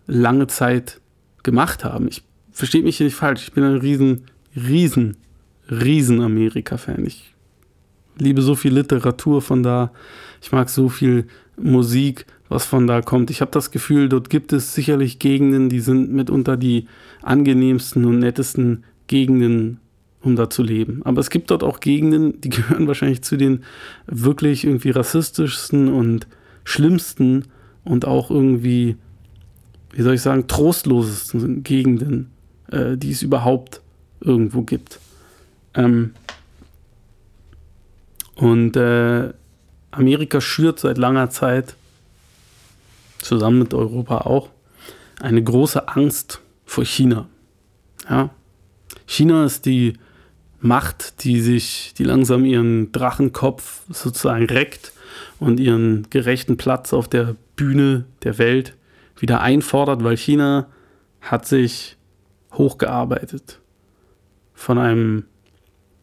lange 0.07 0.47
Zeit 0.47 0.99
gemacht 1.43 1.83
haben. 1.83 2.07
Ich 2.07 2.23
verstehe 2.51 2.81
mich 2.81 2.97
hier 2.97 3.05
nicht 3.05 3.15
falsch, 3.15 3.43
ich 3.43 3.53
bin 3.53 3.63
ein 3.63 3.77
riesen, 3.77 4.25
riesen 4.55 5.17
riesen 5.71 6.21
Amerika-Fan. 6.21 7.05
Ich 7.05 7.33
liebe 8.17 8.41
so 8.41 8.55
viel 8.55 8.73
Literatur 8.73 9.41
von 9.41 9.63
da. 9.63 9.91
Ich 10.41 10.51
mag 10.51 10.69
so 10.69 10.89
viel 10.89 11.27
Musik, 11.57 12.25
was 12.51 12.65
von 12.65 12.85
da 12.85 13.01
kommt. 13.01 13.29
Ich 13.29 13.39
habe 13.39 13.51
das 13.51 13.71
Gefühl, 13.71 14.09
dort 14.09 14.29
gibt 14.29 14.51
es 14.51 14.75
sicherlich 14.75 15.19
Gegenden, 15.19 15.69
die 15.69 15.79
sind 15.79 16.11
mitunter 16.11 16.57
die 16.57 16.85
angenehmsten 17.21 18.03
und 18.03 18.19
nettesten 18.19 18.83
Gegenden, 19.07 19.79
um 20.21 20.35
da 20.35 20.49
zu 20.49 20.61
leben. 20.61 21.01
Aber 21.05 21.21
es 21.21 21.29
gibt 21.29 21.49
dort 21.49 21.63
auch 21.63 21.79
Gegenden, 21.79 22.41
die 22.41 22.49
gehören 22.49 22.87
wahrscheinlich 22.87 23.21
zu 23.21 23.37
den 23.37 23.63
wirklich 24.05 24.65
irgendwie 24.65 24.89
rassistischsten 24.89 25.87
und 25.87 26.27
schlimmsten 26.65 27.45
und 27.85 28.05
auch 28.05 28.29
irgendwie, 28.29 28.97
wie 29.93 30.01
soll 30.01 30.15
ich 30.15 30.21
sagen, 30.21 30.47
trostlosesten 30.47 31.63
Gegenden, 31.63 32.31
äh, 32.69 32.97
die 32.97 33.11
es 33.11 33.21
überhaupt 33.21 33.79
irgendwo 34.19 34.63
gibt. 34.63 34.99
Ähm, 35.73 36.11
und 38.35 38.75
äh, 38.75 39.31
Amerika 39.91 40.41
schürt 40.41 40.79
seit 40.79 40.97
langer 40.97 41.29
Zeit, 41.29 41.75
zusammen 43.23 43.59
mit 43.59 43.73
Europa 43.73 44.19
auch, 44.19 44.49
eine 45.19 45.43
große 45.43 45.87
Angst 45.87 46.41
vor 46.65 46.85
China. 46.85 47.27
Ja? 48.09 48.29
China 49.05 49.45
ist 49.45 49.65
die 49.65 49.93
Macht, 50.59 51.23
die 51.23 51.41
sich, 51.41 51.93
die 51.97 52.03
langsam 52.03 52.45
ihren 52.45 52.91
Drachenkopf 52.91 53.81
sozusagen 53.89 54.45
reckt 54.45 54.93
und 55.39 55.59
ihren 55.59 56.07
gerechten 56.09 56.55
Platz 56.55 56.93
auf 56.93 57.07
der 57.07 57.35
Bühne 57.55 58.05
der 58.23 58.37
Welt 58.37 58.75
wieder 59.17 59.41
einfordert, 59.41 60.03
weil 60.03 60.17
China 60.17 60.67
hat 61.19 61.47
sich 61.47 61.97
hochgearbeitet 62.53 63.59
von 64.53 64.77
einem 64.77 65.25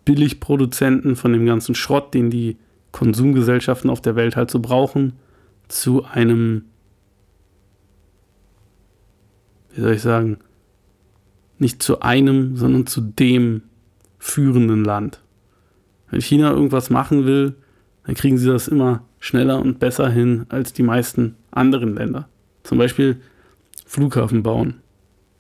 Billigproduzenten, 0.05 1.17
von 1.17 1.33
dem 1.33 1.47
ganzen 1.47 1.75
Schrott, 1.75 2.15
den 2.15 2.31
die 2.31 2.57
Konsumgesellschaften 2.93 3.91
auf 3.91 4.01
der 4.01 4.17
Welt 4.17 4.37
halt 4.37 4.51
so 4.51 4.59
brauchen, 4.59 5.13
zu 5.69 6.05
einem, 6.05 6.65
wie 9.79 9.83
soll 9.83 9.93
ich 9.93 10.03
sagen, 10.03 10.39
nicht 11.61 11.85
zu 11.85 12.01
einem, 12.01 12.57
sondern 12.57 12.89
zu 12.89 13.01
dem 13.01 13.63
führenden 14.19 14.85
Land. 14.85 15.23
Wenn 16.11 16.21
China 16.21 16.51
irgendwas 16.51 16.91
machen 16.91 17.27
will, 17.27 17.55
dann 18.05 18.17
kriegen 18.17 18.39
sie 18.39 18.49
das 18.49 18.67
immer 18.67 19.05
schneller 19.21 19.61
und 19.61 19.79
besser 19.79 20.11
hin 20.11 20.47
als 20.49 20.73
die 20.73 20.83
meisten 20.83 21.37
anderen 21.53 21.95
Länder. 21.95 22.29
Zum 22.65 22.79
Beispiel 22.79 23.21
Flughafen 23.87 24.43
bauen. 24.43 24.81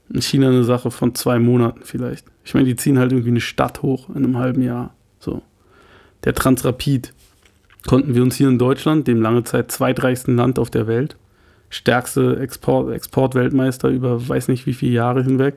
In 0.09 0.23
China 0.23 0.51
eine 0.51 0.63
Sache 0.63 0.93
von 0.93 1.17
zwei 1.17 1.41
Monaten 1.41 1.81
vielleicht. 1.83 2.25
Ich 2.45 2.55
meine, 2.55 2.67
die 2.67 2.77
ziehen 2.77 2.97
halt 2.97 3.11
irgendwie 3.11 3.31
eine 3.31 3.41
Stadt 3.41 3.83
hoch 3.83 4.09
in 4.09 4.19
einem 4.19 4.39
halben 4.39 4.63
Jahr. 4.63 4.95
So. 5.19 5.43
Der 6.23 6.33
Transrapid 6.33 7.13
konnten 7.89 8.15
wir 8.15 8.23
uns 8.23 8.37
hier 8.37 8.49
in 8.49 8.59
Deutschland, 8.59 9.09
dem 9.09 9.21
lange 9.21 9.43
Zeit 9.43 9.73
zweitreichsten 9.73 10.37
Land 10.37 10.61
auf 10.61 10.71
der 10.71 10.87
Welt, 10.87 11.17
stärkste 11.71 12.39
Export, 12.41 12.93
Exportweltmeister 12.93 13.89
über 13.89 14.29
weiß 14.29 14.49
nicht 14.49 14.67
wie 14.67 14.75
viele 14.75 14.93
Jahre 14.93 15.23
hinweg, 15.23 15.57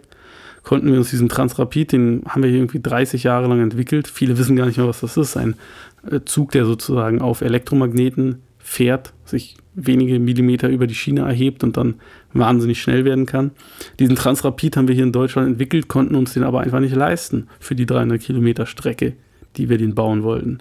konnten 0.63 0.91
wir 0.91 0.97
uns 0.97 1.09
diesen 1.09 1.29
Transrapid, 1.29 1.91
den 1.91 2.23
haben 2.27 2.43
wir 2.43 2.49
irgendwie 2.49 2.81
30 2.81 3.23
Jahre 3.23 3.47
lang 3.47 3.61
entwickelt. 3.61 4.07
Viele 4.07 4.37
wissen 4.37 4.55
gar 4.55 4.65
nicht 4.65 4.77
mehr, 4.77 4.87
was 4.87 5.01
das 5.01 5.17
ist. 5.17 5.37
Ein 5.37 5.55
äh, 6.09 6.19
Zug, 6.25 6.51
der 6.51 6.65
sozusagen 6.65 7.21
auf 7.21 7.41
Elektromagneten 7.41 8.41
fährt, 8.59 9.13
sich 9.25 9.57
wenige 9.73 10.19
Millimeter 10.19 10.69
über 10.69 10.85
die 10.85 10.95
Schiene 10.95 11.21
erhebt 11.21 11.63
und 11.63 11.77
dann 11.77 11.95
wahnsinnig 12.33 12.81
schnell 12.81 13.05
werden 13.05 13.25
kann. 13.25 13.51
Diesen 13.99 14.15
Transrapid 14.15 14.77
haben 14.77 14.87
wir 14.87 14.95
hier 14.95 15.05
in 15.05 15.11
Deutschland 15.11 15.47
entwickelt, 15.47 15.87
konnten 15.87 16.15
uns 16.15 16.33
den 16.33 16.43
aber 16.43 16.59
einfach 16.61 16.79
nicht 16.79 16.95
leisten 16.95 17.47
für 17.59 17.75
die 17.75 17.85
300 17.85 18.21
Kilometer 18.21 18.65
Strecke, 18.65 19.13
die 19.57 19.69
wir 19.69 19.77
den 19.77 19.95
bauen 19.95 20.23
wollten. 20.23 20.59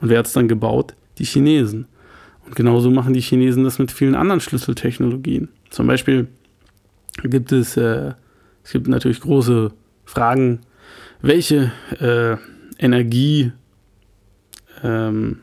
Und 0.00 0.08
wer 0.08 0.18
hat 0.18 0.26
es 0.26 0.32
dann 0.32 0.48
gebaut? 0.48 0.94
Die 1.18 1.24
Chinesen. 1.24 1.86
Und 2.44 2.56
genauso 2.56 2.90
machen 2.90 3.14
die 3.14 3.20
Chinesen 3.20 3.64
das 3.64 3.78
mit 3.78 3.92
vielen 3.92 4.14
anderen 4.14 4.40
Schlüsseltechnologien. 4.40 5.48
Zum 5.70 5.86
Beispiel 5.86 6.28
gibt 7.22 7.52
es, 7.52 7.76
äh, 7.76 8.14
es 8.64 8.72
gibt 8.72 8.88
natürlich 8.88 9.20
große 9.20 9.72
Fragen, 10.04 10.60
welche 11.20 11.72
äh, 12.00 12.36
Energie, 12.82 13.52
ähm, 14.82 15.38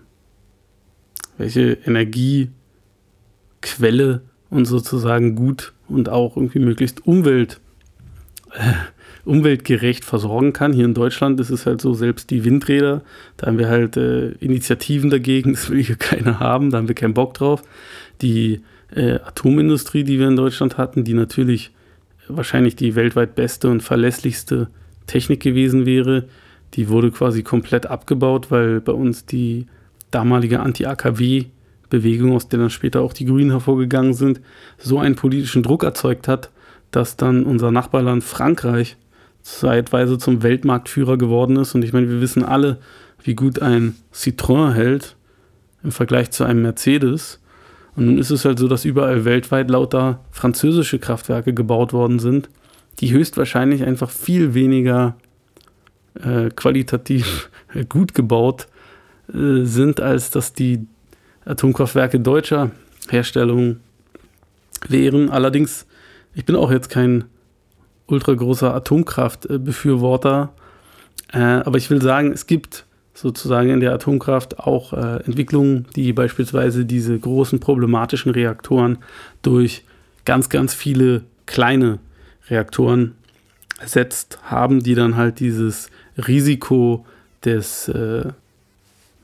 welche 1.38 1.78
Energiequelle 1.86 2.52
uns 4.50 4.70
sozusagen 4.70 5.36
gut 5.36 5.74
und 5.88 6.10
auch 6.10 6.36
irgendwie 6.36 6.60
möglichst 6.60 7.08
Umwelt, 7.08 7.62
äh, 8.52 8.74
umweltgerecht 9.30 10.04
versorgen 10.04 10.54
kann. 10.54 10.74
Hier 10.74 10.86
in 10.86 10.96
Deutschland 10.96 11.40
ist 11.40 11.52
es 11.52 11.68
halt 11.68 11.82
so, 11.82 11.94
selbst 11.94 12.32
die 12.32 12.44
Windräder, 12.44 13.04
da 13.38 13.48
haben 13.48 13.60
wir 13.60 13.70
halt 13.70 13.96
äh, 13.96 14.32
Initiativen 14.40 15.12
dagegen, 15.12 15.54
das 15.54 15.70
will 15.70 15.84
hier 15.84 15.96
keiner 15.96 16.40
haben, 16.40 16.72
da 16.72 16.80
haben 16.80 16.88
wir 16.88 16.96
keinen 16.96 17.14
Bock 17.14 17.36
drauf. 17.36 17.62
Die 18.22 18.62
äh, 18.94 19.20
Atomindustrie, 19.20 20.04
die 20.04 20.18
wir 20.18 20.28
in 20.28 20.36
Deutschland 20.36 20.78
hatten, 20.78 21.04
die 21.04 21.14
natürlich 21.14 21.72
wahrscheinlich 22.28 22.76
die 22.76 22.96
weltweit 22.96 23.36
beste 23.36 23.70
und 23.70 23.82
verlässlichste 23.82 24.68
Technik 25.06 25.42
gewesen 25.42 25.86
wäre, 25.86 26.26
die 26.74 26.90
wurde 26.90 27.12
quasi 27.12 27.44
komplett 27.44 27.86
abgebaut, 27.86 28.50
weil 28.50 28.82
bei 28.82 28.92
uns 28.92 29.26
die 29.26 29.68
damalige 30.12 30.60
Anti-AKW-Bewegung, 30.60 32.34
aus 32.34 32.50
der 32.50 32.60
dann 32.60 32.70
später 32.70 33.02
auch 33.02 33.14
die 33.14 33.26
Grünen 33.26 33.52
hervorgegangen 33.52 34.14
sind, 34.14 34.42
so 34.78 35.00
einen 35.00 35.16
politischen 35.16 35.64
Druck 35.64 35.84
erzeugt 35.84 36.28
hat, 36.28 36.50
dass 36.92 37.16
dann 37.16 37.44
unser 37.44 37.72
Nachbarland 37.72 38.24
Frankreich 38.24 38.98
zeitweise 39.58 40.18
zum 40.18 40.44
Weltmarktführer 40.44 41.18
geworden 41.18 41.58
ist. 41.58 41.76
Und 41.76 41.84
ich 41.84 41.94
meine, 41.94 42.10
wir 42.10 42.22
wissen 42.22 42.44
alle, 42.44 42.78
wie 43.24 43.36
gut 43.36 43.62
ein 43.62 43.96
Citroën 44.14 44.74
hält 44.74 45.16
im 45.84 45.92
Vergleich 45.92 46.32
zu 46.32 46.44
einem 46.44 46.62
Mercedes. 46.62 47.40
Und 47.96 48.06
nun 48.06 48.18
ist 48.18 48.30
es 48.30 48.46
halt 48.46 48.60
so, 48.60 48.68
dass 48.68 48.86
überall 48.86 49.26
weltweit 49.26 49.70
lauter 49.70 50.24
französische 50.32 51.00
Kraftwerke 51.00 51.54
gebaut 51.54 51.94
worden 51.94 52.20
sind, 52.20 52.50
die 53.00 53.12
höchstwahrscheinlich 53.12 53.84
einfach 53.84 54.10
viel 54.10 54.54
weniger 54.54 55.16
äh, 56.16 56.50
qualitativ 56.50 57.50
gut 57.90 58.14
gebaut 58.14 58.68
äh, 59.34 59.64
sind, 59.64 60.02
als 60.02 60.32
dass 60.32 60.54
die 60.54 60.88
Atomkraftwerke 61.46 62.20
deutscher 62.20 62.72
Herstellung 63.10 63.78
wären. 64.88 65.30
Allerdings, 65.30 65.86
ich 66.36 66.46
bin 66.46 66.56
auch 66.56 66.72
jetzt 66.72 66.90
kein 66.90 67.26
ultra 68.10 68.34
großer 68.34 68.74
Atomkraftbefürworter, 68.74 70.50
äh, 71.32 71.40
aber 71.40 71.78
ich 71.78 71.90
will 71.90 72.02
sagen, 72.02 72.32
es 72.32 72.48
gibt 72.48 72.86
sozusagen 73.14 73.70
in 73.70 73.80
der 73.80 73.94
Atomkraft 73.94 74.60
auch 74.60 74.94
äh, 74.94 75.18
Entwicklungen, 75.26 75.88
die 75.96 76.14
beispielsweise 76.14 76.86
diese 76.86 77.18
großen 77.20 77.60
problematischen 77.60 78.32
Reaktoren 78.32 79.00
durch 79.42 79.84
ganz, 80.26 80.50
ganz 80.50 80.74
viele 80.74 81.24
kleine 81.46 82.00
Reaktoren 82.50 83.16
ersetzt 83.80 84.40
haben, 84.44 84.82
die 84.84 84.96
dann 84.96 85.16
halt 85.16 85.40
dieses 85.40 85.90
Risiko 86.18 87.06
des 87.44 87.88
äh, 87.90 88.26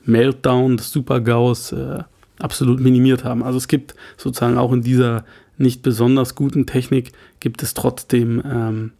Meltdown, 0.04 0.76
des 0.76 0.90
Super-GAUs 0.92 1.72
äh, 1.72 2.02
absolut 2.38 2.80
minimiert 2.80 3.24
haben. 3.24 3.42
Also 3.42 3.58
es 3.58 3.68
gibt 3.68 3.94
sozusagen 4.16 4.58
auch 4.58 4.72
in 4.72 4.82
dieser 4.82 5.24
nicht 5.58 5.82
besonders 5.82 6.34
guten 6.34 6.66
Technik 6.66 7.12
gibt 7.40 7.62
es 7.62 7.74
trotzdem 7.74 8.42
ähm, 8.44 8.92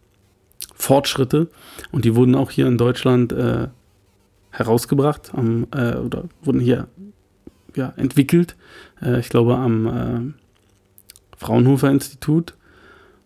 Fortschritte 0.73 1.49
und 1.91 2.05
die 2.05 2.15
wurden 2.15 2.35
auch 2.35 2.51
hier 2.51 2.67
in 2.67 2.77
Deutschland 2.77 3.31
äh, 3.31 3.67
herausgebracht 4.51 5.31
am, 5.33 5.67
äh, 5.71 5.95
oder 5.95 6.25
wurden 6.43 6.59
hier 6.59 6.87
ja, 7.75 7.93
entwickelt. 7.97 8.55
Äh, 9.01 9.19
ich 9.19 9.29
glaube 9.29 9.57
am 9.57 9.87
äh, 9.87 10.33
Fraunhofer 11.37 11.91
Institut 11.91 12.55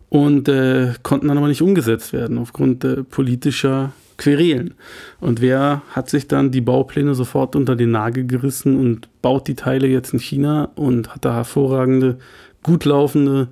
und 0.08 0.48
äh, 0.48 0.92
konnten 1.02 1.28
dann 1.28 1.38
aber 1.38 1.48
nicht 1.48 1.62
umgesetzt 1.62 2.12
werden 2.12 2.38
aufgrund 2.38 2.84
äh, 2.84 3.02
politischer 3.02 3.92
Querelen. 4.18 4.74
Und 5.20 5.40
wer 5.40 5.82
hat 5.90 6.10
sich 6.10 6.28
dann 6.28 6.50
die 6.50 6.60
Baupläne 6.60 7.14
sofort 7.14 7.56
unter 7.56 7.76
den 7.76 7.92
Nagel 7.92 8.26
gerissen 8.26 8.78
und 8.78 9.08
baut 9.22 9.48
die 9.48 9.54
Teile 9.54 9.86
jetzt 9.86 10.12
in 10.12 10.20
China 10.20 10.68
und 10.74 11.14
hat 11.14 11.24
da 11.24 11.34
hervorragende, 11.34 12.18
gut 12.62 12.84
laufende, 12.84 13.48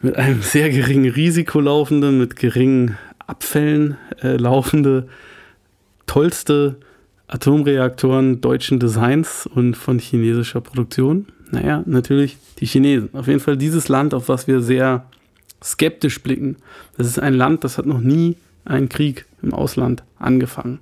mit 0.00 0.16
einem 0.16 0.42
sehr 0.42 0.70
geringen 0.70 1.10
Risiko 1.10 1.60
laufende, 1.60 2.10
mit 2.10 2.36
geringen 2.36 2.96
Abfällen 3.26 3.96
äh, 4.22 4.36
laufende, 4.36 5.08
tollste 6.06 6.76
Atomreaktoren 7.28 8.40
deutschen 8.40 8.80
Designs 8.80 9.46
und 9.46 9.76
von 9.76 10.00
chinesischer 10.00 10.60
Produktion? 10.60 11.26
Naja, 11.52 11.82
natürlich 11.86 12.38
die 12.58 12.66
Chinesen. 12.66 13.10
Auf 13.12 13.28
jeden 13.28 13.40
Fall 13.40 13.56
dieses 13.56 13.88
Land, 13.88 14.14
auf 14.14 14.28
was 14.28 14.46
wir 14.48 14.60
sehr 14.60 15.06
skeptisch 15.62 16.22
blicken. 16.22 16.56
Das 16.96 17.06
ist 17.06 17.18
ein 17.18 17.34
Land, 17.34 17.64
das 17.64 17.78
hat 17.78 17.86
noch 17.86 18.00
nie 18.00 18.36
einen 18.64 18.88
Krieg 18.88 19.26
im 19.42 19.54
Ausland 19.54 20.02
angefangen. 20.18 20.80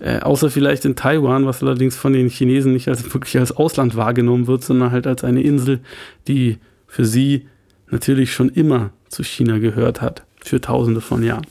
Äh, 0.00 0.20
außer 0.20 0.50
vielleicht 0.50 0.84
in 0.84 0.94
Taiwan, 0.94 1.46
was 1.46 1.62
allerdings 1.62 1.96
von 1.96 2.12
den 2.12 2.28
Chinesen 2.28 2.72
nicht 2.72 2.88
als 2.88 3.12
wirklich 3.12 3.38
als 3.38 3.52
Ausland 3.52 3.96
wahrgenommen 3.96 4.46
wird, 4.46 4.62
sondern 4.62 4.92
halt 4.92 5.06
als 5.06 5.24
eine 5.24 5.42
Insel, 5.42 5.80
die 6.28 6.58
für 6.86 7.04
sie 7.04 7.46
natürlich 7.90 8.32
schon 8.32 8.48
immer 8.48 8.90
zu 9.08 9.24
China 9.24 9.58
gehört 9.58 10.00
hat, 10.00 10.22
für 10.40 10.60
tausende 10.60 11.00
von 11.00 11.22
Jahren. 11.22 11.46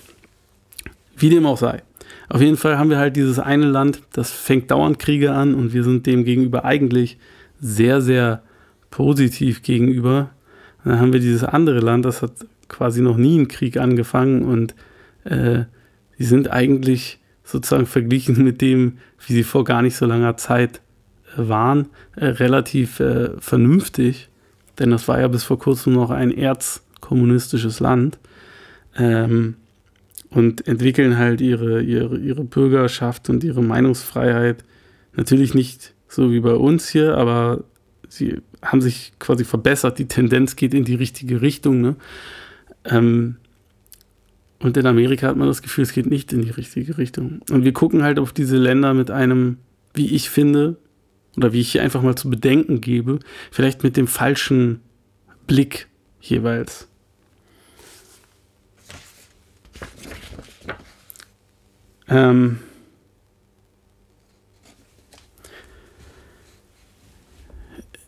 Wie 1.18 1.30
dem 1.30 1.46
auch 1.46 1.58
sei. 1.58 1.82
Auf 2.30 2.42
jeden 2.42 2.58
Fall 2.58 2.78
haben 2.78 2.90
wir 2.90 2.98
halt 2.98 3.16
dieses 3.16 3.40
eine 3.40 3.66
Land, 3.66 4.02
das 4.14 4.32
fängt 4.32 4.72
dauernd 4.72 5.00
Kriege 5.00 5.32
an 5.32 5.56
und 5.56 5.74
wir 5.74 5.84
sind 5.84 6.06
dem 6.06 6.24
gegenüber 6.24 6.66
eigentlich 6.66 7.18
sehr, 7.60 8.02
sehr 8.02 8.44
positiv 8.92 9.64
gegenüber. 9.64 10.30
Und 10.84 10.92
dann 10.92 11.00
haben 11.00 11.14
wir 11.14 11.20
dieses 11.20 11.44
andere 11.44 11.80
Land, 11.80 12.06
das 12.06 12.22
hat 12.22 12.32
quasi 12.68 13.02
noch 13.02 13.18
nie 13.18 13.38
einen 13.38 13.48
Krieg 13.48 13.78
angefangen 13.78 14.44
und 14.44 14.76
äh, 15.24 15.64
die 16.20 16.24
sind 16.24 16.52
eigentlich 16.52 17.20
sozusagen 17.48 17.86
verglichen 17.86 18.44
mit 18.44 18.62
dem, 18.62 18.98
wie 19.26 19.34
sie 19.34 19.44
vor 19.44 19.64
gar 19.64 19.82
nicht 19.82 19.96
so 19.96 20.06
langer 20.06 20.38
Zeit 20.38 20.82
äh, 21.36 21.48
waren, 21.48 21.88
äh, 22.16 22.26
relativ 22.26 23.00
äh, 23.00 23.32
vernünftig. 23.40 24.30
Denn 24.78 24.92
das 24.92 25.08
war 25.08 25.20
ja 25.20 25.28
bis 25.28 25.44
vor 25.44 25.58
kurzem 25.58 25.94
noch 25.94 26.12
ein 26.12 26.32
erzkommunistisches 26.32 27.80
Land. 27.80 28.20
Ähm, 28.96 29.56
und 30.30 30.68
entwickeln 30.68 31.18
halt 31.18 31.40
ihre, 31.40 31.82
ihre, 31.82 32.18
ihre 32.18 32.44
Bürgerschaft 32.44 33.30
und 33.30 33.46
ihre 33.46 33.64
Meinungsfreiheit. 33.64 34.66
Natürlich 35.16 35.54
nicht 35.54 35.94
so 36.10 36.32
wie 36.32 36.42
bei 36.42 36.54
uns 36.54 36.90
hier, 36.90 37.18
aber 37.18 37.64
sie 38.10 38.42
haben 38.62 38.82
sich 38.82 39.14
quasi 39.20 39.46
verbessert. 39.46 40.00
Die 40.00 40.08
Tendenz 40.08 40.58
geht 40.58 40.74
in 40.74 40.84
die 40.84 40.96
richtige 40.96 41.42
Richtung. 41.42 41.80
Ne? 41.80 41.96
Ähm, 42.84 43.38
und 44.60 44.76
in 44.76 44.88
Amerika 44.88 45.28
hat 45.28 45.38
man 45.38 45.48
das 45.48 45.62
Gefühl, 45.62 45.84
es 45.84 45.94
geht 45.94 46.08
nicht 46.08 46.34
in 46.34 46.42
die 46.42 46.50
richtige 46.50 46.98
Richtung. 46.98 47.42
Und 47.52 47.64
wir 47.64 47.74
gucken 47.74 48.04
halt 48.04 48.18
auf 48.18 48.34
diese 48.34 48.58
Länder 48.58 48.94
mit 48.94 49.12
einem, 49.12 49.58
wie 49.94 50.16
ich 50.16 50.30
finde, 50.30 50.78
oder 51.36 51.54
wie 51.54 51.62
ich 51.62 51.72
hier 51.72 51.84
einfach 51.84 52.02
mal 52.02 52.16
zu 52.16 52.30
bedenken 52.30 52.82
gebe, 52.82 53.20
vielleicht 53.52 53.84
mit 53.84 53.96
dem 53.96 54.08
falschen 54.08 54.82
Blick 55.46 55.88
jeweils. 56.20 56.88
Ähm 62.10 62.60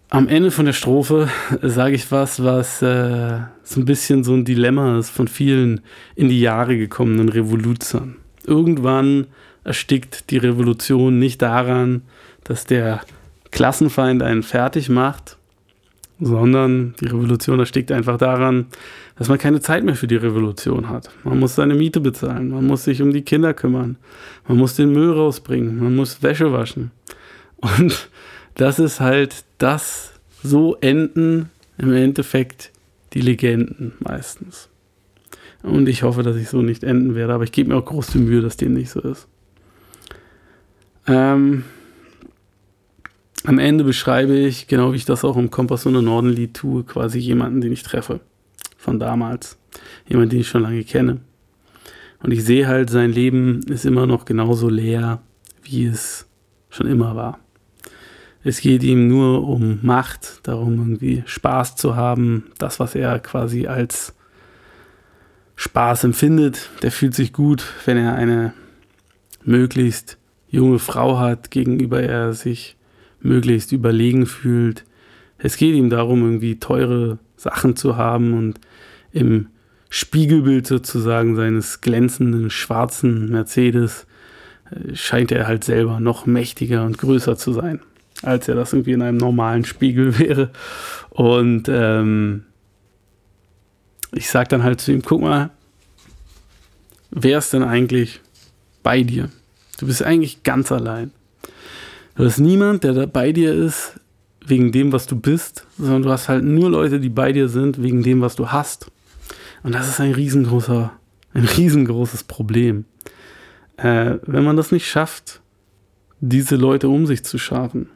am 0.10 0.28
Ende 0.28 0.50
von 0.50 0.66
der 0.66 0.74
Strophe 0.74 1.30
sage 1.62 1.94
ich 1.94 2.12
was, 2.12 2.44
was 2.44 2.82
äh, 2.82 3.42
so 3.70 3.80
ein 3.80 3.86
bisschen 3.86 4.24
so 4.24 4.34
ein 4.34 4.46
Dilemma 4.46 4.98
ist 4.98 5.12
von 5.12 5.28
vielen 5.28 5.82
in 6.16 6.28
die 6.28 6.42
Jahre 6.42 6.76
gekommenen 6.76 7.30
Revoluzern. 7.30 8.16
Irgendwann 8.44 9.28
erstickt 9.64 10.32
die 10.32 10.38
Revolution 10.38 11.20
nicht 11.20 11.44
daran, 11.44 12.02
dass 12.44 12.66
der 12.66 13.02
Klassenfeind 13.52 14.24
einen 14.24 14.42
fertig 14.42 14.90
macht, 14.90 15.38
sondern 16.20 16.96
die 17.00 17.06
Revolution 17.06 17.60
erstickt 17.60 17.92
einfach 17.92 18.18
daran, 18.18 18.66
dass 19.20 19.28
man 19.28 19.38
keine 19.38 19.62
Zeit 19.62 19.84
mehr 19.84 19.96
für 19.96 20.08
die 20.08 20.16
Revolution 20.16 20.90
hat. 20.90 21.12
Man 21.24 21.40
muss 21.40 21.54
seine 21.54 21.76
Miete 21.76 22.00
bezahlen, 22.00 22.50
man 22.50 22.66
muss 22.66 22.86
sich 22.86 23.04
um 23.04 23.14
die 23.14 23.22
Kinder 23.22 23.54
kümmern, 23.54 23.98
man 24.48 24.58
muss 24.58 24.78
den 24.78 24.92
Müll 24.92 25.12
rausbringen, 25.12 25.78
man 25.78 25.96
muss 25.96 26.24
Wäsche 26.24 26.52
waschen. 26.52 26.90
Und 27.58 28.10
das 28.56 28.80
ist 28.80 29.00
halt 29.00 29.44
das, 29.60 30.14
so 30.42 30.76
enden 30.82 31.52
im 31.78 31.94
Endeffekt 31.94 32.72
die 33.14 33.22
Legenden 33.22 33.94
meistens. 34.00 34.70
Und 35.62 35.90
ich 35.90 36.04
hoffe, 36.04 36.24
dass 36.24 36.38
ich 36.38 36.50
so 36.50 36.62
nicht 36.62 36.84
enden 36.84 37.16
werde, 37.16 37.34
aber 37.34 37.44
ich 37.44 37.52
gebe 37.52 37.70
mir 37.70 37.78
auch 37.78 37.86
große 37.86 38.18
Mühe, 38.18 38.42
dass 38.42 38.58
dem 38.58 38.74
nicht 38.74 38.90
so 38.90 39.02
ist. 39.02 39.28
Ähm, 41.08 41.64
am 43.46 43.60
Ende 43.60 43.84
beschreibe 43.84 44.38
ich, 44.38 44.68
genau 44.68 44.92
wie 44.92 44.98
ich 44.98 45.06
das 45.06 45.24
auch 45.24 45.38
im 45.38 45.50
Kompass 45.50 45.86
und 45.86 45.94
Norden 46.04 46.30
Lied 46.30 46.54
tue, 46.54 46.84
quasi 46.84 47.20
jemanden, 47.20 47.62
den 47.62 47.72
ich 47.72 47.84
treffe. 47.84 48.20
Von 48.78 49.00
damals. 49.00 49.58
Jemanden, 50.08 50.32
den 50.32 50.40
ich 50.42 50.48
schon 50.48 50.62
lange 50.62 50.84
kenne. 50.84 51.20
Und 52.22 52.32
ich 52.32 52.44
sehe 52.44 52.68
halt, 52.68 52.90
sein 52.90 53.12
Leben 53.12 53.62
ist 53.64 53.86
immer 53.86 54.06
noch 54.06 54.26
genauso 54.26 54.70
leer, 54.70 55.22
wie 55.64 55.86
es 55.86 56.28
schon 56.70 56.88
immer 56.88 57.16
war. 57.16 57.40
Es 58.44 58.62
geht 58.62 58.84
ihm 58.84 59.08
nur 59.08 59.48
um 59.48 59.80
Macht, 59.82 60.40
darum 60.44 60.78
irgendwie 60.78 61.24
Spaß 61.26 61.76
zu 61.76 61.96
haben, 61.96 62.46
das, 62.58 62.80
was 62.80 62.96
er 62.96 63.20
quasi 63.20 63.68
als 63.68 64.16
Spaß 65.56 66.06
empfindet. 66.06 66.70
Der 66.82 66.92
fühlt 66.92 67.16
sich 67.16 67.34
gut, 67.34 67.66
wenn 67.86 67.98
er 67.98 68.16
eine 68.16 68.54
möglichst 69.44 70.18
junge 70.50 70.80
Frau 70.80 71.20
hat, 71.20 71.52
gegenüber 71.52 72.02
er 72.02 72.34
sich 72.34 72.78
möglichst 73.22 73.72
überlegen 73.72 74.26
fühlt. 74.26 74.86
Es 75.38 75.58
geht 75.58 75.76
ihm 75.76 75.90
darum, 75.90 76.24
irgendwie 76.24 76.60
teure 76.60 77.20
Sachen 77.36 77.76
zu 77.76 77.98
haben 77.98 78.34
und 78.34 78.60
im 79.12 79.48
Spiegelbild 79.90 80.68
sozusagen 80.68 81.36
seines 81.36 81.82
glänzenden 81.82 82.50
schwarzen 82.50 83.30
Mercedes 83.30 84.06
äh, 84.70 84.96
scheint 84.96 85.32
er 85.32 85.48
halt 85.48 85.64
selber 85.64 86.00
noch 86.00 86.26
mächtiger 86.26 86.86
und 86.86 86.98
größer 86.98 87.38
zu 87.38 87.54
sein, 87.54 87.80
als 88.22 88.48
er 88.48 88.56
das 88.56 88.74
irgendwie 88.74 88.94
in 88.94 89.02
einem 89.02 89.18
normalen 89.18 89.66
Spiegel 89.66 90.18
wäre. 90.20 90.52
Und 91.10 91.70
ähm, 91.70 92.46
ich 94.12 94.30
sage 94.30 94.50
dann 94.50 94.64
halt 94.64 94.82
zu 94.82 94.92
ihm, 94.92 95.02
guck 95.02 95.22
mal, 95.22 95.52
wer 97.12 97.38
ist 97.38 97.54
denn 97.54 97.64
eigentlich 97.64 98.22
bei 98.84 99.04
dir? 99.04 99.30
Du 99.80 99.88
bist 99.88 100.04
eigentlich 100.04 100.44
ganz 100.44 100.72
allein. 100.72 101.12
Du 102.16 102.26
hast 102.26 102.40
niemand, 102.40 102.84
der 102.84 102.94
da 102.94 103.06
bei 103.06 103.32
dir 103.32 103.54
ist, 103.54 104.00
wegen 104.46 104.72
dem, 104.72 104.92
was 104.92 105.06
du 105.06 105.16
bist, 105.16 105.66
sondern 105.78 106.02
du 106.02 106.10
hast 106.10 106.28
halt 106.28 106.44
nur 106.44 106.70
Leute, 106.70 107.00
die 107.00 107.10
bei 107.10 107.32
dir 107.32 107.48
sind, 107.48 107.82
wegen 107.82 108.04
dem, 108.04 108.22
was 108.22 108.36
du 108.36 108.50
hast. 108.50 108.92
Und 109.64 109.74
das 109.76 109.88
ist 109.88 110.00
ein 110.00 110.14
riesengroßer, 110.14 110.92
ein 111.34 111.46
riesengroßes 111.46 112.24
Problem. 112.24 112.86
Äh, 113.78 114.18
wenn 114.24 114.44
man 114.44 114.58
das 114.58 114.72
nicht 114.72 114.90
schafft, 114.90 115.42
diese 116.20 116.56
Leute 116.56 116.90
um 116.90 117.06
sich 117.06 117.24
zu 117.24 117.38
schaffen, 117.38 117.90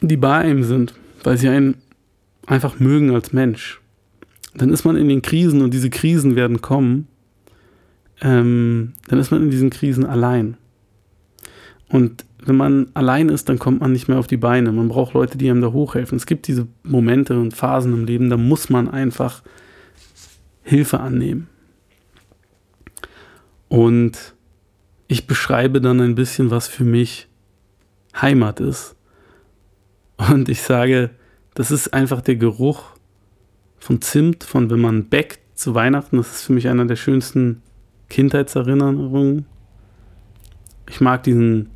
die 0.00 0.16
bei 0.16 0.34
einem 0.36 0.62
sind, 0.62 0.94
weil 1.22 1.36
sie 1.36 1.48
einen 1.48 1.76
einfach 2.46 2.80
mögen 2.80 3.14
als 3.14 3.32
Mensch, 3.32 3.80
dann 4.54 4.70
ist 4.70 4.84
man 4.84 4.96
in 4.96 5.08
den 5.08 5.22
Krisen 5.22 5.62
und 5.62 5.72
diese 5.72 5.90
Krisen 5.90 6.36
werden 6.36 6.60
kommen, 6.60 7.06
ähm, 8.20 8.94
dann 9.08 9.18
ist 9.18 9.30
man 9.30 9.42
in 9.42 9.50
diesen 9.50 9.70
Krisen 9.70 10.04
allein. 10.04 10.56
Und 11.88 12.24
wenn 12.44 12.56
man 12.56 12.88
allein 12.94 13.28
ist, 13.28 13.48
dann 13.48 13.58
kommt 13.58 13.80
man 13.80 13.92
nicht 13.92 14.08
mehr 14.08 14.18
auf 14.18 14.26
die 14.26 14.36
Beine. 14.36 14.72
Man 14.72 14.88
braucht 14.88 15.14
Leute, 15.14 15.36
die 15.36 15.50
einem 15.50 15.60
da 15.60 15.72
hochhelfen. 15.72 16.16
Es 16.16 16.26
gibt 16.26 16.46
diese 16.46 16.66
Momente 16.82 17.38
und 17.38 17.54
Phasen 17.54 17.92
im 17.92 18.04
Leben, 18.04 18.30
da 18.30 18.36
muss 18.36 18.70
man 18.70 18.88
einfach 18.88 19.42
Hilfe 20.62 21.00
annehmen. 21.00 21.48
Und 23.68 24.34
ich 25.06 25.26
beschreibe 25.26 25.80
dann 25.80 26.00
ein 26.00 26.14
bisschen, 26.14 26.50
was 26.50 26.68
für 26.68 26.84
mich 26.84 27.28
Heimat 28.20 28.60
ist. 28.60 28.96
Und 30.28 30.48
ich 30.48 30.60
sage, 30.60 31.10
das 31.54 31.70
ist 31.70 31.94
einfach 31.94 32.20
der 32.20 32.36
Geruch 32.36 32.82
von 33.78 34.02
Zimt, 34.02 34.44
von 34.44 34.70
wenn 34.70 34.80
man 34.80 35.08
backt 35.08 35.40
zu 35.54 35.74
Weihnachten. 35.74 36.18
Das 36.18 36.32
ist 36.32 36.42
für 36.42 36.52
mich 36.52 36.68
einer 36.68 36.84
der 36.84 36.96
schönsten 36.96 37.62
Kindheitserinnerungen. 38.10 39.46
Ich 40.88 41.00
mag 41.00 41.22
diesen 41.22 41.70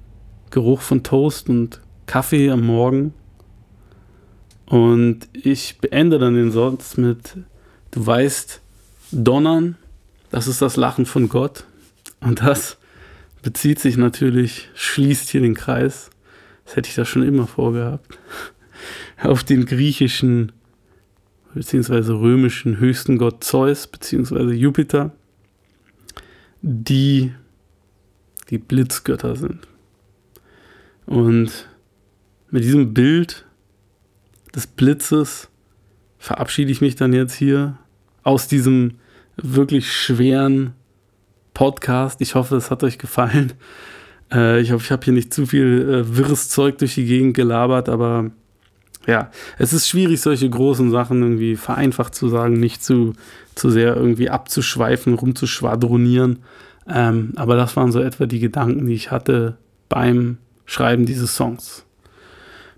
Geruch 0.50 0.82
von 0.82 1.02
Toast 1.02 1.48
und 1.48 1.80
Kaffee 2.06 2.50
am 2.50 2.66
Morgen. 2.66 3.14
Und 4.66 5.28
ich 5.32 5.78
beende 5.78 6.18
dann 6.18 6.34
den 6.34 6.50
Satz 6.50 6.96
mit, 6.96 7.36
du 7.92 8.06
weißt, 8.06 8.60
Donnern, 9.12 9.76
das 10.30 10.48
ist 10.48 10.60
das 10.60 10.76
Lachen 10.76 11.06
von 11.06 11.28
Gott. 11.28 11.64
Und 12.20 12.40
das 12.40 12.78
bezieht 13.42 13.78
sich 13.78 13.96
natürlich, 13.96 14.68
schließt 14.74 15.30
hier 15.30 15.42
den 15.42 15.54
Kreis, 15.54 16.10
das 16.64 16.76
hätte 16.76 16.88
ich 16.88 16.94
da 16.94 17.04
schon 17.04 17.22
immer 17.22 17.46
vorgehabt, 17.46 18.18
auf 19.22 19.44
den 19.44 19.66
griechischen 19.66 20.52
bzw. 21.54 22.12
römischen 22.12 22.78
höchsten 22.78 23.18
Gott 23.18 23.44
Zeus 23.44 23.86
bzw. 23.86 24.52
Jupiter, 24.52 25.12
die 26.62 27.32
die 28.50 28.58
Blitzgötter 28.58 29.36
sind. 29.36 29.66
Und 31.06 31.68
mit 32.50 32.64
diesem 32.64 32.94
Bild 32.94 33.44
des 34.54 34.66
Blitzes 34.66 35.48
verabschiede 36.18 36.72
ich 36.72 36.80
mich 36.80 36.96
dann 36.96 37.12
jetzt 37.12 37.34
hier 37.34 37.78
aus 38.22 38.48
diesem 38.48 38.98
wirklich 39.36 39.92
schweren 39.92 40.72
Podcast. 41.52 42.20
Ich 42.20 42.34
hoffe, 42.34 42.56
es 42.56 42.70
hat 42.70 42.82
euch 42.82 42.98
gefallen. 42.98 43.52
Äh, 44.32 44.60
ich 44.60 44.72
hoffe, 44.72 44.84
ich 44.84 44.92
habe 44.92 45.04
hier 45.04 45.12
nicht 45.12 45.32
zu 45.32 45.46
viel 45.46 45.88
äh, 45.88 46.16
wirres 46.16 46.48
Zeug 46.48 46.78
durch 46.78 46.94
die 46.94 47.06
Gegend 47.06 47.34
gelabert, 47.34 47.88
aber 47.88 48.30
ja, 49.06 49.30
es 49.58 49.72
ist 49.72 49.88
schwierig, 49.88 50.20
solche 50.20 50.48
großen 50.48 50.90
Sachen 50.90 51.22
irgendwie 51.22 51.56
vereinfacht 51.56 52.14
zu 52.14 52.28
sagen, 52.28 52.54
nicht 52.54 52.82
zu, 52.82 53.14
zu 53.54 53.70
sehr 53.70 53.96
irgendwie 53.96 54.30
abzuschweifen, 54.30 55.14
rumzuschwadronieren. 55.14 56.38
Ähm, 56.88 57.32
aber 57.36 57.56
das 57.56 57.76
waren 57.76 57.92
so 57.92 58.00
etwa 58.00 58.26
die 58.26 58.40
Gedanken, 58.40 58.86
die 58.86 58.94
ich 58.94 59.10
hatte 59.10 59.56
beim 59.88 60.38
Schreiben 60.66 61.06
dieses 61.06 61.34
Songs. 61.36 61.84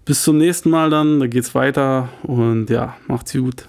Bis 0.05 0.23
zum 0.23 0.39
nächsten 0.39 0.71
Mal 0.71 0.91
dann, 0.91 1.21
da 1.21 1.27
geht's 1.27 1.55
weiter 1.55 2.09
und 2.23 2.71
ja, 2.71 2.97
macht's 3.09 3.33
gut. 3.33 3.67